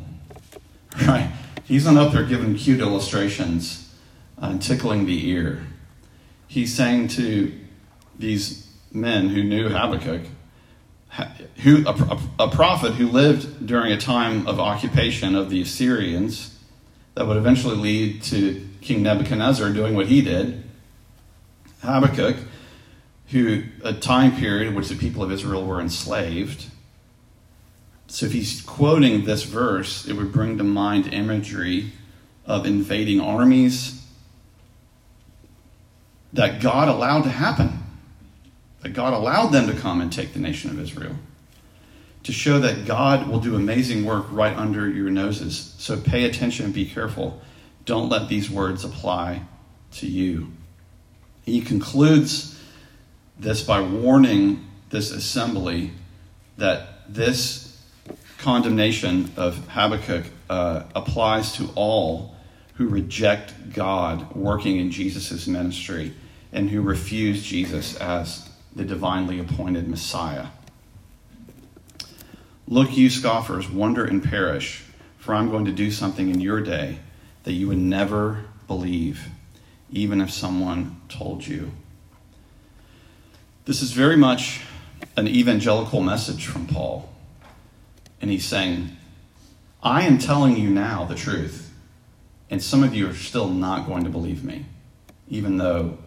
right? 1.07 1.31
He's 1.65 1.85
not 1.85 1.99
up 1.99 2.15
there 2.15 2.25
giving 2.25 2.55
cute 2.55 2.81
illustrations 2.81 3.95
and 4.39 4.63
tickling 4.63 5.05
the 5.05 5.29
ear. 5.29 5.67
He's 6.49 6.75
saying 6.75 7.09
to 7.09 7.53
these 8.19 8.67
men 8.91 9.29
who 9.29 9.45
knew 9.45 9.69
Habakkuk, 9.69 10.23
who, 11.57 11.87
a, 11.87 11.91
a, 11.91 12.21
a 12.39 12.49
prophet 12.49 12.95
who 12.95 13.07
lived 13.07 13.67
during 13.67 13.93
a 13.93 13.99
time 13.99 14.47
of 14.47 14.59
occupation 14.59 15.35
of 15.35 15.51
the 15.51 15.61
Assyrians 15.61 16.57
that 17.15 17.27
would 17.27 17.37
eventually 17.37 17.77
lead 17.77 18.23
to 18.25 18.67
King 18.81 19.03
Nebuchadnezzar 19.03 19.71
doing 19.71 19.95
what 19.95 20.07
he 20.07 20.23
did. 20.23 20.63
Habakkuk, 21.83 22.37
who 23.29 23.65
a 23.85 23.93
time 23.93 24.37
period 24.37 24.69
in 24.69 24.75
which 24.75 24.89
the 24.89 24.97
people 24.97 25.23
of 25.23 25.33
Israel 25.33 25.65
were 25.65 25.81
enslaved. 25.81 26.67
So 28.07 28.27
if 28.27 28.33
he's 28.33 28.61
quoting 28.63 29.25
this 29.25 29.45
verse, 29.45 30.07
it 30.07 30.15
would 30.15 30.33
bring 30.33 30.59
to 30.59 30.65
mind 30.65 31.13
imagery 31.13 31.93
of 32.45 32.67
invading 32.67 33.21
armies 33.21 34.05
that 36.33 36.61
God 36.61 36.89
allowed 36.89 37.23
to 37.23 37.31
happen. 37.31 37.79
That 38.83 38.91
God 38.91 39.13
allowed 39.13 39.49
them 39.49 39.67
to 39.67 39.75
come 39.75 40.01
and 40.01 40.13
take 40.13 40.33
the 40.33 40.41
nation 40.41 40.71
of 40.71 40.81
Israel 40.81 41.17
to 42.23 42.33
show 42.33 42.59
that 42.59 42.87
God 42.87 43.29
will 43.29 43.41
do 43.41 43.57
amazing 43.57 44.05
work 44.05 44.27
right 44.31 44.57
under 44.57 44.89
your 44.89 45.11
noses. 45.11 45.75
So 45.79 45.99
pay 45.99 46.25
attention 46.25 46.67
and 46.67 46.75
be 46.75 46.85
careful. 46.85 47.41
Don't 47.85 48.09
let 48.09 48.29
these 48.29 48.51
words 48.51 48.85
apply 48.85 49.43
to 49.93 50.07
you. 50.07 50.53
He 51.45 51.61
concludes 51.61 52.61
this 53.39 53.63
by 53.63 53.81
warning 53.81 54.67
this 54.91 55.11
assembly 55.11 55.93
that 56.59 57.13
this 57.13 57.83
condemnation 58.39 59.33
of 59.37 59.69
Habakkuk 59.69 60.27
uh, 60.49 60.85
applies 60.95 61.53
to 61.53 61.71
all 61.75 62.35
who 62.75 62.89
reject 62.89 63.73
God 63.73 64.35
working 64.35 64.79
in 64.79 64.91
Jesus' 64.91 65.47
ministry 65.47 66.15
and 66.53 66.71
who 66.71 66.83
refuse 66.83 67.43
Jesus 67.43 67.97
as 67.97 68.49
the 68.75 68.85
divinely 68.85 69.39
appointed 69.39 69.89
Messiah. 69.89 70.47
Look, 72.71 72.97
you 72.97 73.11
scoffers, 73.11 73.69
wonder 73.69 74.05
and 74.05 74.23
perish, 74.23 74.85
for 75.19 75.35
I'm 75.35 75.51
going 75.51 75.65
to 75.65 75.73
do 75.73 75.91
something 75.91 76.31
in 76.31 76.41
your 76.41 76.61
day 76.61 77.01
that 77.43 77.53
you 77.53 77.67
would 77.67 77.79
never 77.79 78.45
believe, 78.69 79.27
even 79.91 80.21
if 80.21 80.31
someone 80.31 81.01
told 81.09 81.45
you. 81.45 81.73
This 83.65 83.83
is 83.83 83.91
very 83.91 84.17
much 84.17 84.61
an 85.17 85.27
evangelical 85.27 86.01
message 86.01 86.47
from 86.47 86.69
Paul. 86.69 87.13
And 88.21 88.31
he's 88.31 88.45
saying, 88.45 88.97
I 89.83 90.03
am 90.03 90.19
telling 90.19 90.57
you 90.57 90.71
now 90.71 91.05
the 91.05 91.17
truth, 91.17 91.73
and 92.51 92.63
some 92.63 92.85
of 92.85 92.95
you 92.95 93.11
are 93.11 93.15
still 93.15 93.49
not 93.49 93.89
going 93.89 94.05
to 94.05 94.11
believe 94.11 94.45
me, 94.45 94.67
even 95.29 95.57
though 95.57 95.99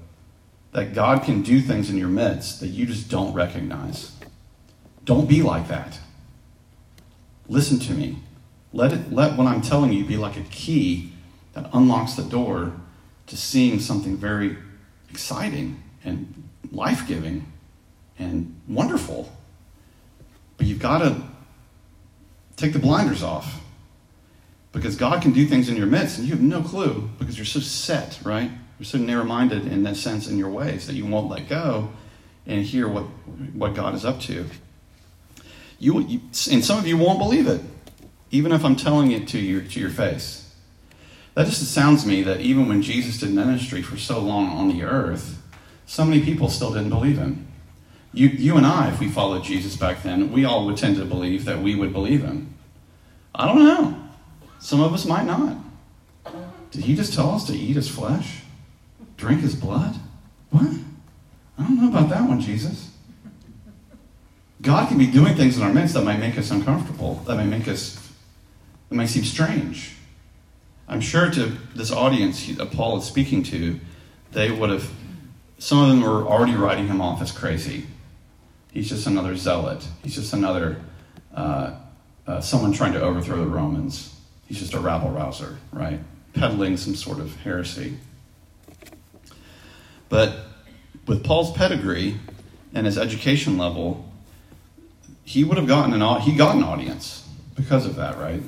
that 0.71 0.93
God 0.93 1.23
can 1.23 1.41
do 1.41 1.60
things 1.60 1.89
in 1.89 1.97
your 1.97 2.08
midst 2.08 2.62
that 2.62 2.69
you 2.69 2.86
just 2.86 3.10
don't 3.10 3.34
recognize. 3.34 4.13
Don't 5.04 5.28
be 5.28 5.41
like 5.41 5.67
that. 5.67 5.99
Listen 7.47 7.79
to 7.79 7.93
me. 7.93 8.19
Let, 8.71 8.93
it, 8.93 9.12
let 9.12 9.38
what 9.38 9.47
I'm 9.47 9.62
telling 9.62 9.93
you 9.93 10.03
be 10.06 10.17
like 10.17 10.38
a 10.38 10.43
key 10.43 11.13
that 11.53 11.69
unlocks 11.73 12.13
the 12.13 12.23
door 12.23 12.73
to 13.27 13.38
seeing 13.38 13.79
something 13.79 14.17
very 14.17 14.58
exciting 15.10 15.82
and 16.03 16.49
life 16.71 17.08
giving 17.08 17.51
and 18.17 18.60
wonderful. 18.67 19.32
But 20.58 20.67
you've 20.67 20.79
got 20.79 20.99
to 20.99 21.21
take 22.56 22.73
the 22.73 22.79
blinders 22.79 23.23
off 23.23 23.62
because 24.71 24.95
God 24.95 25.21
can 25.21 25.34
do 25.34 25.45
things 25.45 25.69
in 25.69 25.75
your 25.75 25.86
midst 25.86 26.17
and 26.17 26.27
you 26.27 26.34
have 26.34 26.41
no 26.41 26.62
clue 26.62 27.10
because 27.19 27.38
you're 27.38 27.45
so 27.45 27.60
set, 27.60 28.19
right? 28.23 28.51
You're 28.79 28.86
so 28.86 28.97
narrow 28.97 29.23
minded 29.23 29.67
in 29.67 29.84
that 29.84 29.95
sense 29.95 30.27
in 30.27 30.38
your 30.38 30.49
ways 30.49 30.88
that 30.88 30.93
you 30.93 31.06
won't 31.06 31.29
let 31.29 31.47
go 31.47 31.89
and 32.45 32.65
hear 32.65 32.88
what, 32.88 33.03
what 33.53 33.75
God 33.75 33.93
is 33.93 34.03
up 34.03 34.19
to. 34.21 34.49
You, 35.83 35.99
you, 35.99 36.21
and 36.49 36.63
some 36.63 36.79
of 36.79 36.87
you 36.87 36.95
won't 36.95 37.19
believe 37.19 37.45
it, 37.45 37.59
even 38.31 38.53
if 38.53 38.63
I'm 38.63 38.77
telling 38.77 39.11
it 39.11 39.27
to 39.27 39.37
you 39.37 39.61
to 39.61 39.79
your 39.81 39.89
face. 39.89 40.49
That 41.33 41.45
just 41.45 41.61
sounds 41.73 42.03
to 42.03 42.07
me 42.07 42.23
that 42.23 42.39
even 42.39 42.69
when 42.69 42.81
Jesus 42.81 43.19
did 43.19 43.31
ministry 43.31 43.81
for 43.81 43.97
so 43.97 44.21
long 44.21 44.47
on 44.47 44.69
the 44.69 44.83
earth, 44.83 45.41
so 45.85 46.05
many 46.05 46.23
people 46.23 46.47
still 46.47 46.71
didn't 46.71 46.89
believe 46.89 47.17
him. 47.17 47.47
You, 48.13 48.29
you 48.29 48.55
and 48.55 48.65
I, 48.65 48.91
if 48.93 49.01
we 49.01 49.09
followed 49.09 49.43
Jesus 49.43 49.75
back 49.75 50.03
then, 50.03 50.31
we 50.31 50.45
all 50.45 50.65
would 50.67 50.77
tend 50.77 50.95
to 50.97 51.05
believe 51.05 51.43
that 51.43 51.59
we 51.59 51.75
would 51.75 51.91
believe 51.91 52.23
him. 52.23 52.53
I 53.35 53.45
don't 53.45 53.65
know. 53.65 54.09
Some 54.59 54.79
of 54.79 54.93
us 54.93 55.05
might 55.05 55.25
not. 55.25 55.57
Did 56.71 56.85
he 56.85 56.95
just 56.95 57.13
tell 57.13 57.31
us 57.31 57.45
to 57.47 57.53
eat 57.53 57.75
his 57.75 57.89
flesh? 57.89 58.43
Drink 59.17 59.41
his 59.41 59.53
blood? 59.53 59.97
What? 60.49 60.77
I 61.57 61.63
don't 61.63 61.81
know 61.81 61.89
about 61.89 62.07
that 62.07 62.25
one, 62.25 62.39
Jesus. 62.39 62.92
God 64.63 64.88
can 64.88 64.97
be 64.97 65.08
doing 65.08 65.36
things 65.36 65.58
in 65.58 65.63
our 65.63 65.73
midst 65.73 65.93
that 65.93 66.06
might 66.06 66.19
make 66.19 66.38
us 66.38 66.49
uncomfortable, 66.49 67.15
that 67.28 67.36
might 67.36 67.47
make 67.47 67.67
us, 67.67 67.95
that 68.88 68.95
might 68.95 69.08
seem 69.08 69.26
strange. 69.26 69.95
I'm 70.88 71.02
sure 71.02 71.30
to 71.30 71.58
this 71.76 71.91
audience 71.91 72.47
that 72.56 72.71
Paul 72.71 72.97
is 72.97 73.04
speaking 73.04 73.43
to, 73.43 73.80
they 74.32 74.52
would 74.52 74.69
have, 74.69 74.89
some 75.60 75.84
of 75.84 75.89
them 75.89 76.02
were 76.02 76.26
already 76.26 76.56
writing 76.56 76.88
him 76.88 77.02
off 77.02 77.21
as 77.21 77.32
crazy. 77.32 77.88
He's 78.71 78.88
just 78.88 79.06
another 79.06 79.36
zealot. 79.36 79.86
He's 80.02 80.15
just 80.15 80.32
another, 80.32 80.78
uh, 81.36 81.76
uh, 82.26 82.39
someone 82.39 82.71
trying 82.71 82.93
to 82.93 83.02
overthrow 83.02 83.38
the 83.38 83.47
Romans. 83.47 84.17
He's 84.47 84.60
just 84.60 84.73
a 84.73 84.80
rabble 84.80 85.10
rouser, 85.10 85.58
right? 85.73 85.99
Peddling 86.34 86.78
some 86.78 86.95
sort 86.95 87.19
of 87.19 87.36
heresy. 87.41 87.97
But 90.08 90.38
with 91.06 91.21
Paul's 91.26 91.52
pedigree 91.52 92.17
and 92.73 92.86
his 92.86 92.97
education 92.97 93.58
level, 93.58 94.10
he 95.23 95.43
would 95.43 95.57
have 95.57 95.67
gotten 95.67 95.93
an 95.93 96.21
he 96.21 96.36
got 96.36 96.55
an 96.55 96.63
audience 96.63 97.27
because 97.55 97.86
of 97.86 97.95
that, 97.95 98.17
right? 98.17 98.41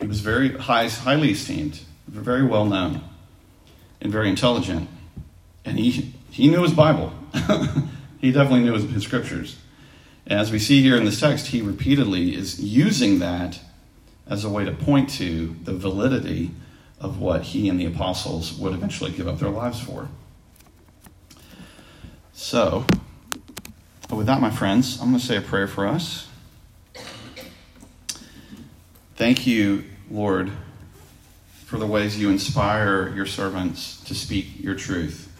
He 0.00 0.06
was 0.06 0.20
very 0.20 0.56
high, 0.56 0.88
highly 0.88 1.30
esteemed, 1.30 1.80
very 2.06 2.44
well 2.44 2.64
known, 2.64 3.00
and 4.00 4.12
very 4.12 4.28
intelligent, 4.28 4.88
and 5.64 5.78
he 5.78 6.12
he 6.30 6.48
knew 6.48 6.62
his 6.62 6.72
Bible. 6.72 7.12
he 8.20 8.32
definitely 8.32 8.64
knew 8.64 8.74
his, 8.74 8.90
his 8.90 9.04
scriptures. 9.04 9.56
And 10.26 10.40
as 10.40 10.50
we 10.50 10.58
see 10.58 10.82
here 10.82 10.96
in 10.96 11.04
this 11.04 11.20
text, 11.20 11.48
he 11.48 11.60
repeatedly 11.60 12.34
is 12.34 12.60
using 12.60 13.18
that 13.18 13.60
as 14.26 14.44
a 14.44 14.48
way 14.48 14.64
to 14.64 14.72
point 14.72 15.10
to 15.10 15.54
the 15.64 15.74
validity 15.74 16.50
of 16.98 17.20
what 17.20 17.42
he 17.42 17.68
and 17.68 17.78
the 17.78 17.84
apostles 17.84 18.54
would 18.54 18.72
eventually 18.72 19.12
give 19.12 19.28
up 19.28 19.38
their 19.38 19.50
lives 19.50 19.80
for. 19.80 20.08
So, 22.32 22.86
with 24.10 24.26
that, 24.26 24.40
my 24.40 24.50
friends, 24.50 25.00
I'm 25.00 25.08
going 25.08 25.20
to 25.20 25.26
say 25.26 25.36
a 25.36 25.40
prayer 25.40 25.66
for 25.66 25.86
us. 25.86 26.28
Thank 29.16 29.46
you, 29.46 29.84
Lord, 30.10 30.52
for 31.64 31.78
the 31.78 31.86
ways 31.86 32.18
you 32.18 32.28
inspire 32.30 33.12
your 33.14 33.26
servants 33.26 34.00
to 34.04 34.14
speak 34.14 34.62
your 34.62 34.74
truth. 34.74 35.30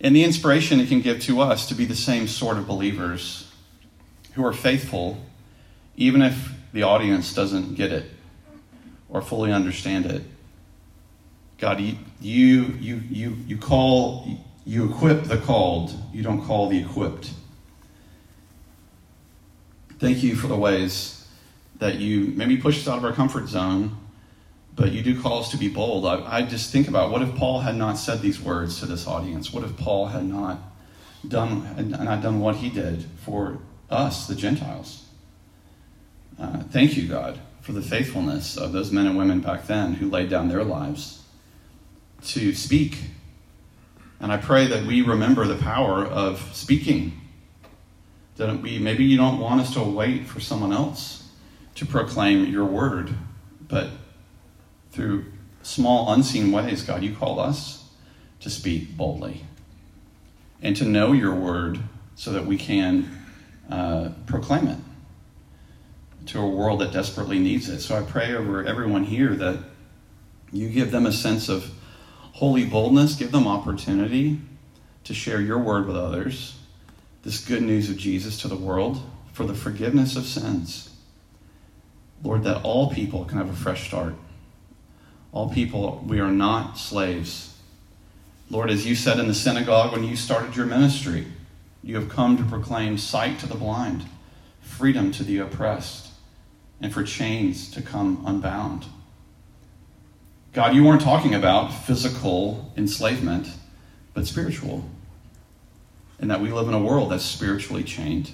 And 0.00 0.14
the 0.14 0.22
inspiration 0.22 0.80
it 0.80 0.88
can 0.88 1.00
give 1.00 1.20
to 1.22 1.40
us 1.40 1.66
to 1.68 1.74
be 1.74 1.84
the 1.84 1.96
same 1.96 2.28
sort 2.28 2.58
of 2.58 2.66
believers 2.66 3.50
who 4.34 4.44
are 4.44 4.52
faithful, 4.52 5.18
even 5.96 6.22
if 6.22 6.52
the 6.72 6.82
audience 6.82 7.32
doesn't 7.32 7.74
get 7.74 7.92
it 7.92 8.04
or 9.08 9.22
fully 9.22 9.52
understand 9.52 10.06
it. 10.06 10.22
God, 11.58 11.80
you, 11.80 11.96
you, 12.20 12.74
you, 12.80 13.36
you 13.46 13.56
call, 13.56 14.28
you 14.66 14.90
equip 14.90 15.24
the 15.24 15.38
called, 15.38 15.94
you 16.12 16.22
don't 16.22 16.44
call 16.44 16.68
the 16.68 16.78
equipped. 16.78 17.30
Thank 20.04 20.22
you 20.22 20.36
for 20.36 20.48
the 20.48 20.56
ways 20.56 21.26
that 21.78 21.94
you 21.94 22.26
maybe 22.36 22.58
push 22.58 22.78
us 22.78 22.86
out 22.86 22.98
of 22.98 23.06
our 23.06 23.14
comfort 23.14 23.48
zone, 23.48 23.96
but 24.76 24.92
you 24.92 25.00
do 25.00 25.18
call 25.18 25.40
us 25.40 25.50
to 25.52 25.56
be 25.56 25.70
bold. 25.70 26.04
I, 26.04 26.40
I 26.40 26.42
just 26.42 26.70
think 26.70 26.88
about 26.88 27.10
what 27.10 27.22
if 27.22 27.34
Paul 27.36 27.60
had 27.60 27.74
not 27.74 27.94
said 27.94 28.20
these 28.20 28.38
words 28.38 28.80
to 28.80 28.86
this 28.86 29.06
audience? 29.06 29.50
What 29.50 29.64
if 29.64 29.74
Paul 29.78 30.08
had 30.08 30.26
not 30.26 30.58
done 31.26 31.62
had 31.62 31.88
not 31.88 32.20
done 32.20 32.40
what 32.40 32.56
he 32.56 32.68
did 32.68 33.06
for 33.24 33.60
us, 33.88 34.26
the 34.26 34.34
Gentiles? 34.34 35.06
Uh, 36.38 36.58
thank 36.64 36.98
you, 36.98 37.08
God, 37.08 37.40
for 37.62 37.72
the 37.72 37.80
faithfulness 37.80 38.58
of 38.58 38.72
those 38.72 38.92
men 38.92 39.06
and 39.06 39.16
women 39.16 39.40
back 39.40 39.66
then 39.66 39.94
who 39.94 40.10
laid 40.10 40.28
down 40.28 40.50
their 40.50 40.64
lives 40.64 41.22
to 42.24 42.52
speak. 42.52 42.98
And 44.20 44.30
I 44.30 44.36
pray 44.36 44.66
that 44.66 44.84
we 44.84 45.00
remember 45.00 45.46
the 45.46 45.56
power 45.56 46.04
of 46.04 46.54
speaking 46.54 47.22
that 48.36 48.60
we, 48.60 48.78
maybe 48.78 49.04
you 49.04 49.16
don't 49.16 49.38
want 49.38 49.60
us 49.60 49.72
to 49.74 49.82
wait 49.82 50.26
for 50.26 50.40
someone 50.40 50.72
else 50.72 51.28
to 51.76 51.86
proclaim 51.86 52.46
your 52.46 52.64
word, 52.64 53.14
but 53.68 53.90
through 54.90 55.24
small, 55.62 56.12
unseen 56.12 56.52
ways, 56.52 56.82
God, 56.82 57.02
you 57.02 57.14
call 57.14 57.40
us 57.40 57.88
to 58.40 58.50
speak 58.50 58.96
boldly 58.96 59.44
and 60.62 60.76
to 60.76 60.84
know 60.84 61.12
your 61.12 61.34
word 61.34 61.78
so 62.16 62.32
that 62.32 62.46
we 62.46 62.56
can 62.56 63.08
uh, 63.70 64.10
proclaim 64.26 64.68
it 64.68 64.78
to 66.26 66.40
a 66.40 66.48
world 66.48 66.80
that 66.80 66.92
desperately 66.92 67.38
needs 67.38 67.68
it. 67.68 67.80
So 67.80 67.96
I 67.96 68.02
pray 68.02 68.34
over 68.34 68.64
everyone 68.64 69.04
here 69.04 69.34
that 69.34 69.58
you 70.52 70.68
give 70.68 70.90
them 70.90 71.06
a 71.06 71.12
sense 71.12 71.48
of 71.48 71.70
holy 72.32 72.64
boldness, 72.64 73.16
give 73.16 73.32
them 73.32 73.46
opportunity 73.46 74.40
to 75.04 75.14
share 75.14 75.40
your 75.40 75.58
word 75.58 75.86
with 75.86 75.96
others 75.96 76.56
this 77.24 77.42
good 77.42 77.62
news 77.62 77.88
of 77.88 77.96
Jesus 77.96 78.38
to 78.42 78.48
the 78.48 78.56
world 78.56 79.02
for 79.32 79.44
the 79.44 79.54
forgiveness 79.54 80.14
of 80.14 80.26
sins. 80.26 80.90
Lord, 82.22 82.44
that 82.44 82.62
all 82.62 82.90
people 82.90 83.24
can 83.24 83.38
have 83.38 83.48
a 83.48 83.56
fresh 83.56 83.86
start. 83.86 84.14
All 85.32 85.50
people, 85.50 86.04
we 86.06 86.20
are 86.20 86.30
not 86.30 86.78
slaves. 86.78 87.58
Lord, 88.50 88.70
as 88.70 88.86
you 88.86 88.94
said 88.94 89.18
in 89.18 89.26
the 89.26 89.34
synagogue 89.34 89.92
when 89.92 90.04
you 90.04 90.16
started 90.16 90.54
your 90.54 90.66
ministry, 90.66 91.26
you 91.82 91.96
have 91.96 92.08
come 92.08 92.36
to 92.36 92.44
proclaim 92.44 92.98
sight 92.98 93.38
to 93.40 93.46
the 93.46 93.56
blind, 93.56 94.04
freedom 94.60 95.10
to 95.12 95.24
the 95.24 95.38
oppressed, 95.38 96.10
and 96.80 96.92
for 96.92 97.02
chains 97.02 97.70
to 97.70 97.82
come 97.82 98.22
unbound. 98.26 98.84
God, 100.52 100.74
you 100.74 100.84
weren't 100.84 101.00
talking 101.00 101.34
about 101.34 101.70
physical 101.70 102.72
enslavement, 102.76 103.48
but 104.12 104.26
spiritual 104.26 104.88
and 106.18 106.30
that 106.30 106.40
we 106.40 106.52
live 106.52 106.68
in 106.68 106.74
a 106.74 106.82
world 106.82 107.10
that's 107.10 107.24
spiritually 107.24 107.84
chained, 107.84 108.30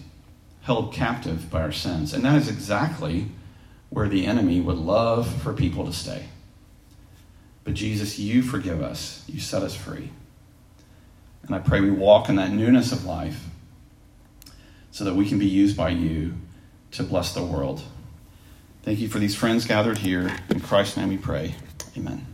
held 0.62 0.92
captive 0.92 1.50
by 1.50 1.62
our 1.62 1.72
sins. 1.72 2.12
And 2.12 2.24
that 2.24 2.36
is 2.36 2.48
exactly 2.48 3.26
where 3.88 4.08
the 4.08 4.26
enemy 4.26 4.60
would 4.60 4.78
love 4.78 5.42
for 5.42 5.52
people 5.52 5.84
to 5.86 5.92
stay. 5.92 6.26
But 7.64 7.74
Jesus, 7.74 8.18
you 8.18 8.42
forgive 8.42 8.82
us, 8.82 9.24
you 9.26 9.40
set 9.40 9.62
us 9.62 9.74
free. 9.74 10.10
And 11.42 11.54
I 11.54 11.58
pray 11.58 11.80
we 11.80 11.90
walk 11.90 12.28
in 12.28 12.36
that 12.36 12.52
newness 12.52 12.92
of 12.92 13.04
life 13.04 13.46
so 14.90 15.04
that 15.04 15.14
we 15.14 15.28
can 15.28 15.38
be 15.38 15.46
used 15.46 15.76
by 15.76 15.90
you 15.90 16.34
to 16.92 17.02
bless 17.02 17.34
the 17.34 17.44
world. 17.44 17.82
Thank 18.82 18.98
you 19.00 19.08
for 19.08 19.18
these 19.18 19.34
friends 19.34 19.66
gathered 19.66 19.98
here. 19.98 20.36
In 20.48 20.60
Christ's 20.60 20.96
name 20.96 21.08
we 21.08 21.18
pray. 21.18 21.54
Amen. 21.96 22.29